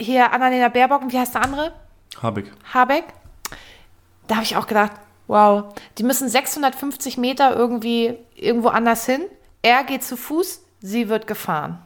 [0.00, 1.72] hier Annalena Baerbock und wie heißt der andere?
[2.22, 2.52] Habeck.
[2.72, 3.04] Habeck.
[4.28, 4.92] Da habe ich auch gedacht,
[5.26, 9.22] wow, die müssen 650 Meter irgendwie irgendwo anders hin.
[9.62, 11.82] Er geht zu Fuß, sie wird gefahren.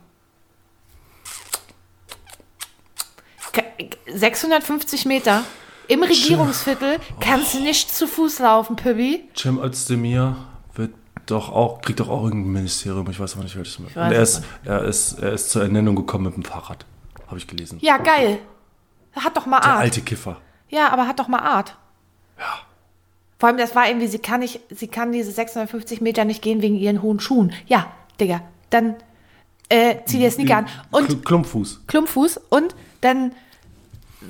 [3.52, 3.64] Ke-
[4.06, 5.44] 650 Meter
[5.90, 9.28] im Regierungsviertel kannst du nicht zu Fuß laufen, Pübbi.
[9.36, 10.36] Cem Özdemir
[10.74, 10.92] wird
[11.26, 14.42] doch auch, kriegt doch auch irgendein Ministerium, ich weiß aber nicht welches Und er ist,
[14.64, 16.86] er, ist, er ist zur Ernennung gekommen mit dem Fahrrad.
[17.26, 17.78] Habe ich gelesen.
[17.82, 18.38] Ja, geil.
[19.14, 19.80] Hat doch mal Der Art.
[19.80, 20.36] alte Kiffer.
[20.68, 21.76] Ja, aber hat doch mal Art.
[22.38, 22.44] Ja.
[23.38, 26.62] Vor allem, das war irgendwie, sie kann nicht, sie kann diese 650 Meter nicht gehen
[26.62, 27.52] wegen ihren hohen Schuhen.
[27.66, 28.96] Ja, Digga, dann
[29.68, 30.66] äh, zieh dir Sneaker an.
[30.90, 31.82] Und Kl- Klumpfuß.
[31.86, 33.32] Klumpfuß und dann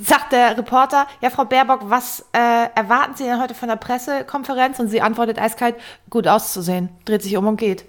[0.00, 4.78] sagt der Reporter, ja, Frau Baerbock, was äh, erwarten Sie denn heute von der Pressekonferenz?
[4.78, 5.76] Und sie antwortet eiskalt,
[6.08, 7.84] gut auszusehen, dreht sich um und geht.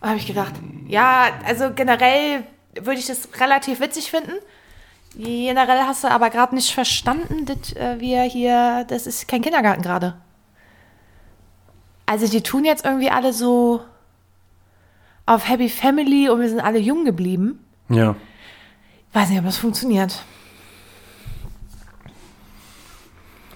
[0.00, 0.52] Habe ich gedacht,
[0.86, 2.44] ja, also generell
[2.80, 4.32] würde ich das relativ witzig finden.
[5.16, 9.82] Generell hast du aber gerade nicht verstanden, dass äh, wir hier, das ist kein Kindergarten
[9.82, 10.14] gerade.
[12.06, 13.80] Also die tun jetzt irgendwie alle so
[15.26, 17.64] auf Happy Family und wir sind alle jung geblieben.
[17.88, 18.16] Ja.
[19.14, 20.22] Weiß nicht, ob das funktioniert.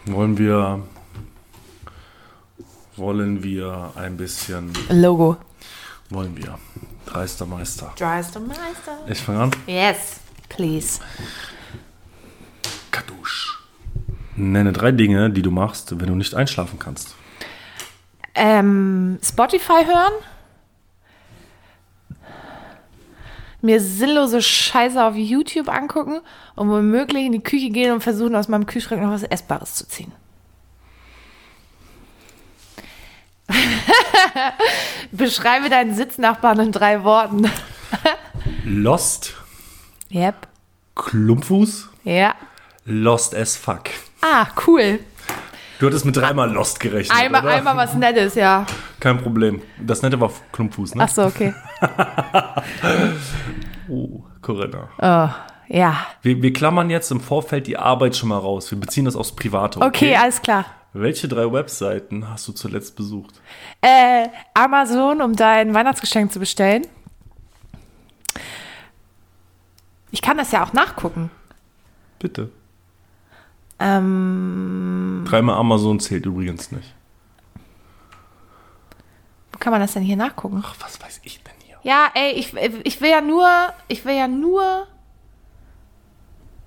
[0.06, 0.82] Wollen wir
[2.98, 4.72] wollen wir ein bisschen.
[4.90, 5.36] Logo.
[6.10, 6.58] Wollen wir.
[7.06, 7.92] Dreister Meister.
[7.96, 8.98] Dreister Meister.
[9.08, 9.50] Ich fange an.
[9.66, 11.00] Yes, please.
[12.90, 13.62] Kadusch.
[14.36, 17.14] Nenne drei Dinge, die du machst, wenn du nicht einschlafen kannst.
[18.34, 20.12] Ähm, Spotify hören.
[23.60, 26.20] Mir sinnlose Scheiße auf YouTube angucken
[26.54, 29.86] und womöglich in die Küche gehen und versuchen, aus meinem Kühlschrank noch was Essbares zu
[29.88, 30.12] ziehen.
[35.12, 37.50] Beschreibe deinen Sitznachbarn in drei Worten.
[38.64, 39.34] Lost,
[40.12, 40.46] Yep.
[40.94, 42.34] Klumpfuß, Ja.
[42.84, 43.84] Lost as fuck.
[44.22, 45.00] Ah, cool.
[45.78, 47.52] Du hattest mit dreimal Lost gerechnet, Einmal, oder?
[47.54, 48.66] einmal was Nettes, ja.
[48.98, 49.62] Kein Problem.
[49.78, 51.04] Das nette war Klumpfuß, ne?
[51.04, 51.54] Ach so, okay.
[53.90, 54.90] Oh, Corinna.
[54.98, 55.30] Oh,
[55.74, 55.96] ja.
[56.20, 58.70] Wir, wir klammern jetzt im Vorfeld die Arbeit schon mal raus.
[58.70, 59.80] Wir beziehen das aufs Private.
[59.80, 60.66] Okay, alles klar.
[60.92, 63.40] Welche drei Webseiten hast du zuletzt besucht?
[63.80, 66.86] Äh, Amazon, um dein Weihnachtsgeschenk zu bestellen.
[70.10, 71.30] Ich kann das ja auch nachgucken.
[72.18, 72.50] Bitte.
[73.80, 76.94] Ähm, Dreimal Amazon zählt übrigens nicht.
[79.52, 80.62] wo kann man das denn hier nachgucken?
[80.66, 81.78] Ach, was weiß ich denn hier?
[81.82, 83.48] Ja, ey, ich, ich will ja nur,
[83.88, 84.86] ich will ja nur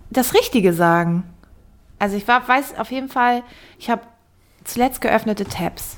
[0.10, 1.24] das Richtige sagen.
[2.00, 3.44] Also ich war, weiß auf jeden Fall,
[3.78, 4.02] ich habe
[4.64, 5.98] zuletzt geöffnete Tabs.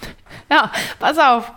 [0.50, 1.50] Ja, pass auf.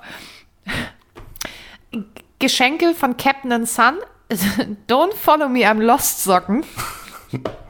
[2.39, 3.96] Geschenke von Captain and Son.
[4.88, 6.64] Don't follow me, I'm lost Socken.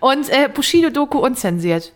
[0.00, 1.92] Und äh, Bushido Doku unzensiert.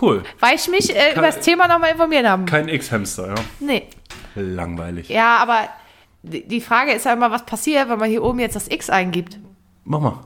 [0.00, 0.22] Cool.
[0.38, 2.44] Weil ich mich äh, über das Thema nochmal informiert habe.
[2.44, 3.34] Kein X-Hamster, ja.
[3.58, 3.86] Nee.
[4.34, 5.08] Langweilig.
[5.08, 5.68] Ja, aber
[6.22, 8.90] die die Frage ist ja immer, was passiert, wenn man hier oben jetzt das X
[8.90, 9.38] eingibt.
[9.84, 10.20] Mach mal.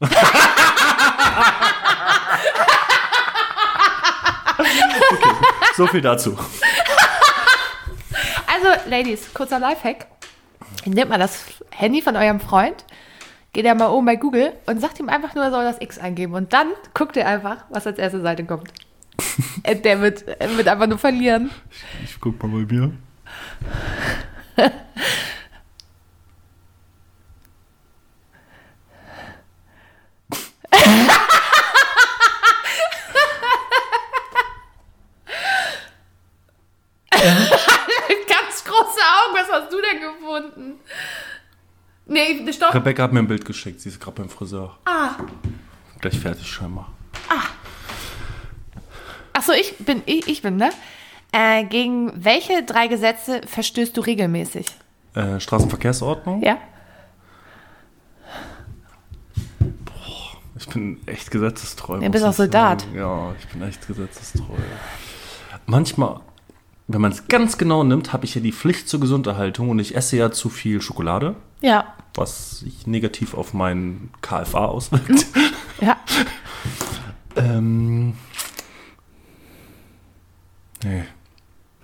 [0.00, 0.08] okay,
[5.76, 6.38] so viel dazu.
[8.46, 10.06] Also, Ladies, kurzer Lifehack.
[10.86, 12.84] Nehmt mal das Handy von eurem Freund,
[13.52, 15.98] geht er mal oben bei Google und sagt ihm einfach nur, er soll das X
[15.98, 16.34] eingeben.
[16.34, 18.72] Und dann guckt ihr einfach, was als erste Seite kommt.
[19.62, 21.50] Äh, Der wird, er wird einfach nur verlieren.
[22.02, 22.92] Ich guck mal bei mir.
[38.28, 40.80] Ganz große Augen, was hast du denn gefunden?
[42.10, 42.74] Nee, stopp.
[42.74, 43.80] Rebecca hat mir ein Bild geschickt.
[43.80, 44.76] Sie ist gerade beim Friseur.
[44.84, 45.10] Ah.
[46.00, 46.92] Gleich fertig scheinbar.
[49.32, 50.70] Achso, ich bin, ich, ich bin, ne?
[51.32, 54.66] Äh, gegen welche drei Gesetze verstößt du regelmäßig?
[55.14, 56.42] Äh, Straßenverkehrsordnung.
[56.42, 56.58] Ja?
[60.58, 61.94] Ich bin echt gesetzestreu.
[61.94, 62.82] Ja, muss bist auch Soldat.
[62.82, 62.96] sagen.
[62.96, 64.56] Ja, ich bin echt gesetzestreu.
[65.66, 66.20] Manchmal,
[66.92, 69.94] wenn man es ganz genau nimmt, habe ich ja die Pflicht zur Gesunderhaltung und ich
[69.94, 71.94] esse ja zu viel Schokolade, Ja.
[72.14, 75.26] was sich negativ auf meinen KFA auswirkt.
[75.80, 75.96] Ja.
[77.36, 78.14] ähm,
[80.82, 81.04] nee.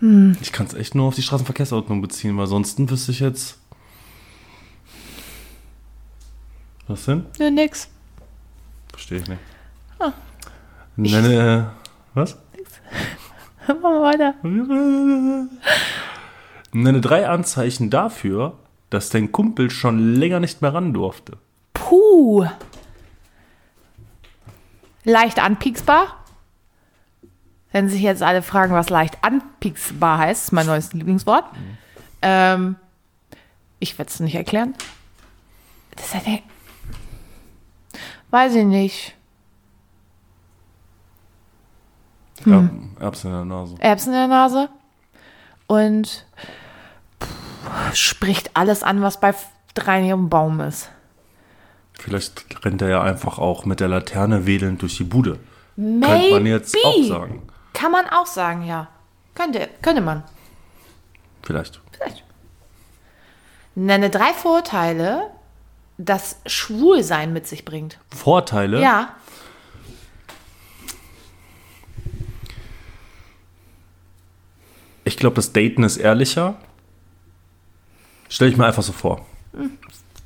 [0.00, 0.36] Hm.
[0.40, 3.58] Ich kann es echt nur auf die Straßenverkehrsordnung beziehen, weil ansonsten wüsste ich jetzt.
[6.88, 7.24] Was denn?
[7.38, 7.88] Nö, nix.
[8.90, 9.40] Verstehe ich nicht.
[9.98, 10.12] Ah.
[10.96, 11.70] Nenne.
[12.14, 12.36] Was?
[13.66, 14.34] Machen wir weiter.
[16.72, 18.58] Nenne drei Anzeichen dafür,
[18.90, 21.38] dass dein Kumpel schon länger nicht mehr ran durfte.
[21.72, 22.46] Puh.
[25.04, 26.24] Leicht anpieksbar.
[27.72, 31.44] Wenn sich jetzt alle fragen, was leicht anpieksbar heißt, ist mein neues Lieblingswort.
[32.22, 32.76] Ähm,
[33.78, 34.74] ich werde es nicht erklären.
[35.94, 36.42] Das ist eine.
[38.30, 39.15] Weiß ich nicht.
[42.44, 42.70] Er,
[43.00, 43.74] Erbsen in der Nase.
[43.78, 44.68] Erbsen in der Nase.
[45.66, 46.26] Und
[47.22, 49.34] pff, spricht alles an, was bei
[49.74, 50.90] drei auf dem Baum ist.
[51.98, 55.38] Vielleicht rennt er ja einfach auch mit der Laterne wedelnd durch die Bude.
[55.76, 56.06] Maybe.
[56.06, 57.42] Könnte man jetzt auch sagen.
[57.72, 58.88] Kann man auch sagen, ja.
[59.34, 60.22] Könnte, könnte man.
[61.42, 61.80] Vielleicht.
[61.92, 62.24] Vielleicht.
[63.74, 65.30] Nenne drei Vorteile,
[65.98, 67.98] das Schwulsein mit sich bringt.
[68.14, 68.80] Vorteile?
[68.80, 69.10] Ja.
[75.06, 76.56] Ich glaube, das Daten ist ehrlicher.
[78.28, 79.24] Stell ich mir einfach so vor.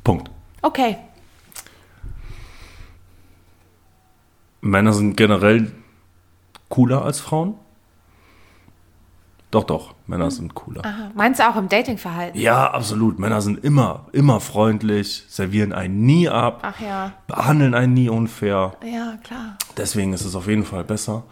[0.02, 0.30] Punkt.
[0.62, 0.96] Okay.
[4.62, 5.70] Männer sind generell
[6.70, 7.56] cooler als Frauen.
[9.50, 10.82] Doch, doch, Männer sind cooler.
[10.82, 11.10] Aha.
[11.14, 12.40] Meinst du auch im Datingverhalten?
[12.40, 13.18] Ja, absolut.
[13.18, 17.12] Männer sind immer, immer freundlich, servieren einen nie ab, Ach ja.
[17.26, 18.76] behandeln einen nie unfair.
[18.82, 19.58] Ja, klar.
[19.76, 21.24] Deswegen ist es auf jeden Fall besser.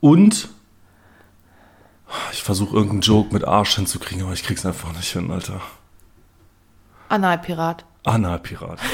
[0.00, 0.48] Und
[2.32, 5.60] ich versuche irgendeinen Joke mit Arsch hinzukriegen, aber ich krieg's einfach nicht hin, Alter.
[7.08, 7.84] Analpirat.
[8.04, 8.78] Analpirat.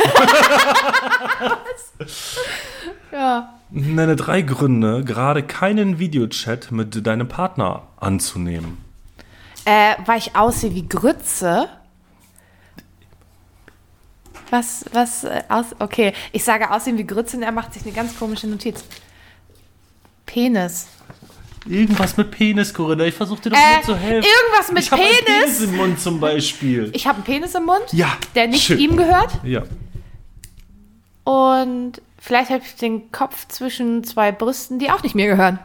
[3.12, 3.54] Ja.
[3.70, 8.78] Nenne drei Gründe, gerade keinen Videochat mit deinem Partner anzunehmen.
[9.64, 11.68] Äh, weil ich aussehe wie Grütze.
[14.50, 16.14] Was, was, äh, aus, okay.
[16.32, 18.84] Ich sage aussehen wie Grütze und er macht sich eine ganz komische Notiz.
[20.24, 20.88] Penis.
[21.68, 23.04] Irgendwas mit Penis, Corinna.
[23.04, 24.28] Ich versuche dir doch Äh, nur zu helfen.
[24.28, 25.24] irgendwas mit ich hab einen Penis?
[25.58, 26.90] Penis im Mund zum Beispiel.
[26.94, 28.78] Ich habe einen Penis im Mund, Ja, der nicht schön.
[28.78, 29.38] ihm gehört.
[29.44, 29.62] Ja.
[31.24, 35.58] Und vielleicht habe ich den Kopf zwischen zwei Brüsten, die auch nicht mir gehören.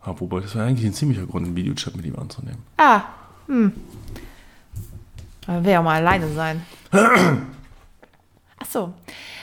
[0.00, 2.62] Ah, wobei, das wäre eigentlich ein ziemlicher Grund, einen Videochat mit ihm anzunehmen.
[2.76, 3.02] Ah,
[3.46, 3.72] hm.
[5.46, 6.62] Man will ja mal alleine sein.
[6.92, 8.92] Ach so.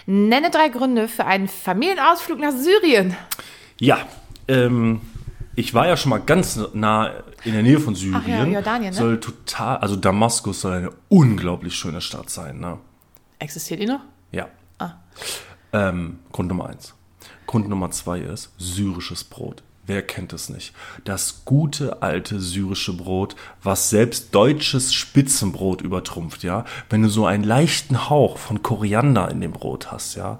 [0.07, 3.15] Nenne drei Gründe für einen Familienausflug nach Syrien.
[3.79, 3.97] Ja,
[4.47, 5.01] ähm,
[5.55, 7.11] ich war ja schon mal ganz nah
[7.43, 8.21] in der Nähe von Syrien.
[8.23, 8.99] Ach ja, Jordanien, ne?
[8.99, 12.77] Soll total, also Damaskus soll eine unglaublich schöne Stadt sein, ne?
[13.39, 14.01] Existiert die noch?
[14.31, 14.49] Ja.
[14.79, 14.93] Ah.
[15.73, 16.93] Ähm, Grund Nummer eins.
[17.47, 19.63] Grund Nummer zwei ist syrisches Brot.
[19.87, 20.73] Wer kennt es nicht?
[21.03, 26.65] Das gute alte syrische Brot, was selbst deutsches Spitzenbrot übertrumpft, ja?
[26.89, 30.39] Wenn du so einen leichten Hauch von Koriander in dem Brot hast, ja?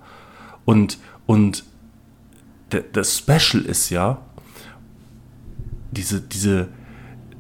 [0.65, 0.97] Und,
[1.27, 1.63] und
[2.91, 4.17] das Special ist ja,
[5.95, 6.67] diese, diese,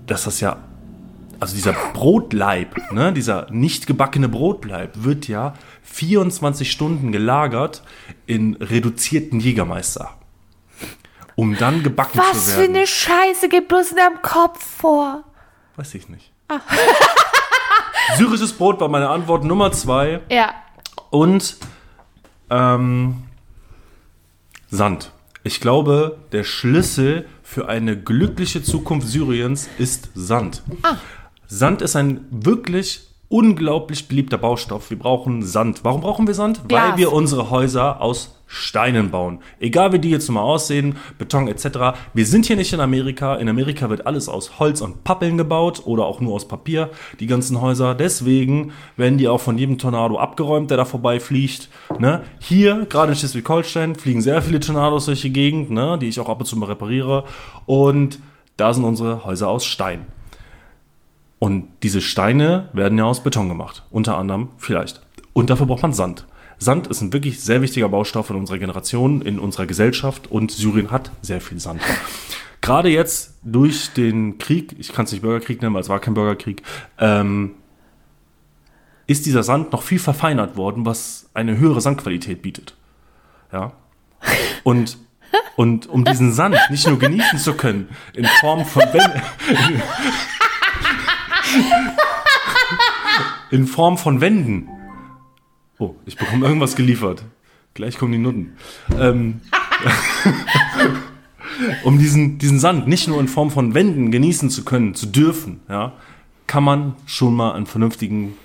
[0.07, 0.57] dass das ja,
[1.39, 5.53] also dieser Brotleib, ne, dieser nicht gebackene Brotleib wird ja
[5.83, 7.83] 24 Stunden gelagert
[8.25, 10.11] in reduzierten Jägermeister.
[11.35, 12.75] Um dann gebacken Was zu für werden.
[12.77, 15.23] eine Scheiße geht bloß in deinem Kopf vor?
[15.75, 16.31] Weiß ich nicht.
[18.17, 20.21] Syrisches Brot war meine Antwort Nummer zwei.
[20.29, 20.53] Ja.
[21.09, 21.57] Und
[22.49, 23.23] ähm,
[24.69, 25.11] Sand.
[25.47, 30.63] Ich glaube, der Schlüssel für eine glückliche Zukunft Syriens ist Sand.
[31.45, 34.89] Sand ist ein wirklich unglaublich beliebter Baustoff.
[34.89, 35.83] Wir brauchen Sand.
[35.83, 36.67] Warum brauchen wir Sand?
[36.67, 36.91] Glas.
[36.91, 39.39] Weil wir unsere Häuser aus Steinen bauen.
[39.59, 41.97] Egal wie die jetzt mal aussehen, Beton etc.
[42.13, 43.35] Wir sind hier nicht in Amerika.
[43.35, 47.25] In Amerika wird alles aus Holz und Pappeln gebaut oder auch nur aus Papier, die
[47.25, 47.95] ganzen Häuser.
[47.95, 51.69] Deswegen werden die auch von jedem Tornado abgeräumt, der da vorbeifliegt.
[51.97, 52.21] Ne?
[52.39, 55.97] Hier, gerade in Schleswig-Holstein, fliegen sehr viele Tornados durch die Gegend, ne?
[55.99, 57.23] die ich auch ab und zu mal repariere.
[57.65, 58.19] Und
[58.57, 60.05] da sind unsere Häuser aus Stein.
[61.39, 63.83] Und diese Steine werden ja aus Beton gemacht.
[63.91, 65.01] Unter anderem vielleicht.
[65.33, 66.25] Und dafür braucht man Sand.
[66.57, 70.91] Sand ist ein wirklich sehr wichtiger Baustoff in unserer Generation, in unserer Gesellschaft und Syrien
[70.91, 71.81] hat sehr viel Sand.
[72.61, 76.13] Gerade jetzt durch den Krieg, ich kann es nicht Bürgerkrieg nennen, weil es war kein
[76.13, 76.63] Bürgerkrieg,
[76.97, 77.51] ähm,
[79.07, 82.75] ist dieser Sand noch viel verfeinert worden, was eine höhere Sandqualität bietet.
[83.51, 83.73] Ja.
[84.63, 84.97] Und,
[85.57, 88.81] und um diesen Sand nicht nur genießen zu können, in Form von
[93.51, 94.69] in Form von Wänden.
[95.77, 97.23] Oh, ich bekomme irgendwas geliefert.
[97.73, 98.55] Gleich kommen die Nutten.
[98.97, 99.41] Ähm,
[101.83, 105.61] um diesen, diesen Sand nicht nur in Form von Wänden genießen zu können, zu dürfen,
[105.67, 105.93] ja,
[106.47, 108.37] kann man schon mal einen vernünftigen,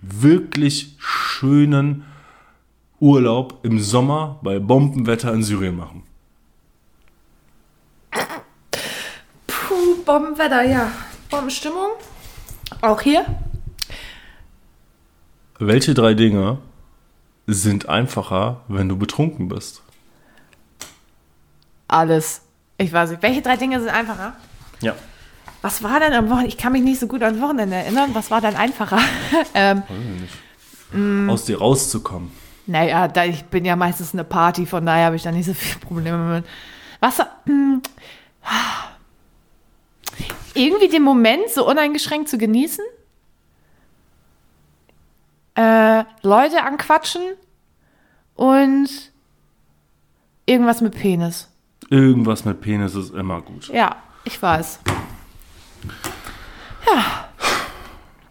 [0.00, 2.04] wirklich schönen
[3.00, 6.02] Urlaub im Sommer bei Bombenwetter in Syrien machen.
[9.46, 10.90] Puh, Bombenwetter, ja.
[11.30, 11.90] Bombenstimmung.
[12.80, 13.24] Auch hier?
[15.58, 16.58] Welche drei Dinge
[17.46, 19.82] sind einfacher, wenn du betrunken bist?
[21.88, 22.42] Alles.
[22.78, 23.22] Ich weiß nicht.
[23.22, 24.34] Welche drei Dinge sind einfacher?
[24.80, 24.94] Ja.
[25.62, 26.48] Was war denn am Wochenende?
[26.48, 28.10] Ich kann mich nicht so gut ans Wochenende erinnern.
[28.12, 28.98] Was war denn einfacher?
[29.54, 29.82] ähm,
[31.30, 32.30] Aus dir rauszukommen.
[32.66, 35.54] naja, da, ich bin ja meistens eine Party, von daher habe ich da nicht so
[35.54, 36.44] viele Probleme mit.
[37.00, 37.18] Was?
[37.46, 37.82] hm,
[40.54, 42.84] irgendwie den Moment so uneingeschränkt zu genießen?
[45.54, 47.22] Äh, Leute anquatschen
[48.34, 48.88] und
[50.44, 51.48] irgendwas mit Penis.
[51.88, 53.68] Irgendwas mit Penis ist immer gut.
[53.68, 54.80] Ja, ich weiß.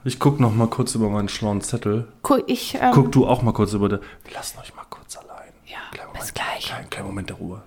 [0.08, 2.08] Ich guck noch mal kurz über meinen schlauen Zettel.
[2.30, 4.00] Cool, ich, ähm, Guck du auch mal kurz über den.
[4.24, 5.52] Wir lassen euch mal kurz allein.
[5.66, 5.80] Ja,
[6.14, 6.66] bis gleich.
[6.68, 7.64] Kleinen, kleinen Moment der Ruhe.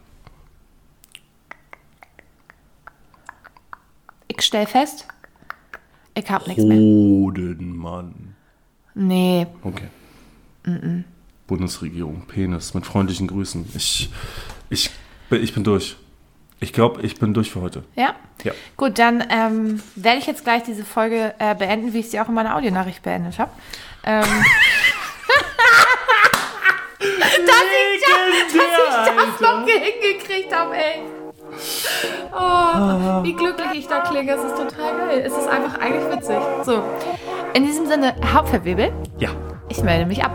[4.39, 5.07] Ich stell fest,
[6.15, 6.79] ich hab nichts mehr.
[6.79, 8.35] Hodenmann.
[8.95, 9.89] Nee, Okay.
[11.47, 13.71] Bundesregierung, Penis, mit freundlichen Grüßen.
[13.75, 14.11] Ich,
[14.69, 14.91] ich,
[15.31, 15.97] bin- ich bin durch.
[16.61, 17.85] Ich glaube, ich bin durch für heute.
[17.95, 18.15] Ja?
[18.45, 18.53] Ja.
[18.77, 22.29] Gut, dann ähm, werde ich jetzt gleich diese Folge äh, beenden, wie ich sie auch
[22.29, 23.51] in meiner Audionachricht beendet habe.
[24.05, 24.25] Ähm,
[28.19, 31.01] das noch hingekriegt habe, ey.
[32.33, 34.33] Oh, wie glücklich ich da klinge.
[34.33, 35.23] Es ist total geil.
[35.25, 36.37] Es ist einfach eigentlich witzig.
[36.63, 36.83] So,
[37.55, 38.93] in diesem Sinne, Hauptverwebel.
[39.19, 39.31] Ja.
[39.71, 40.33] Ich melde mich ab.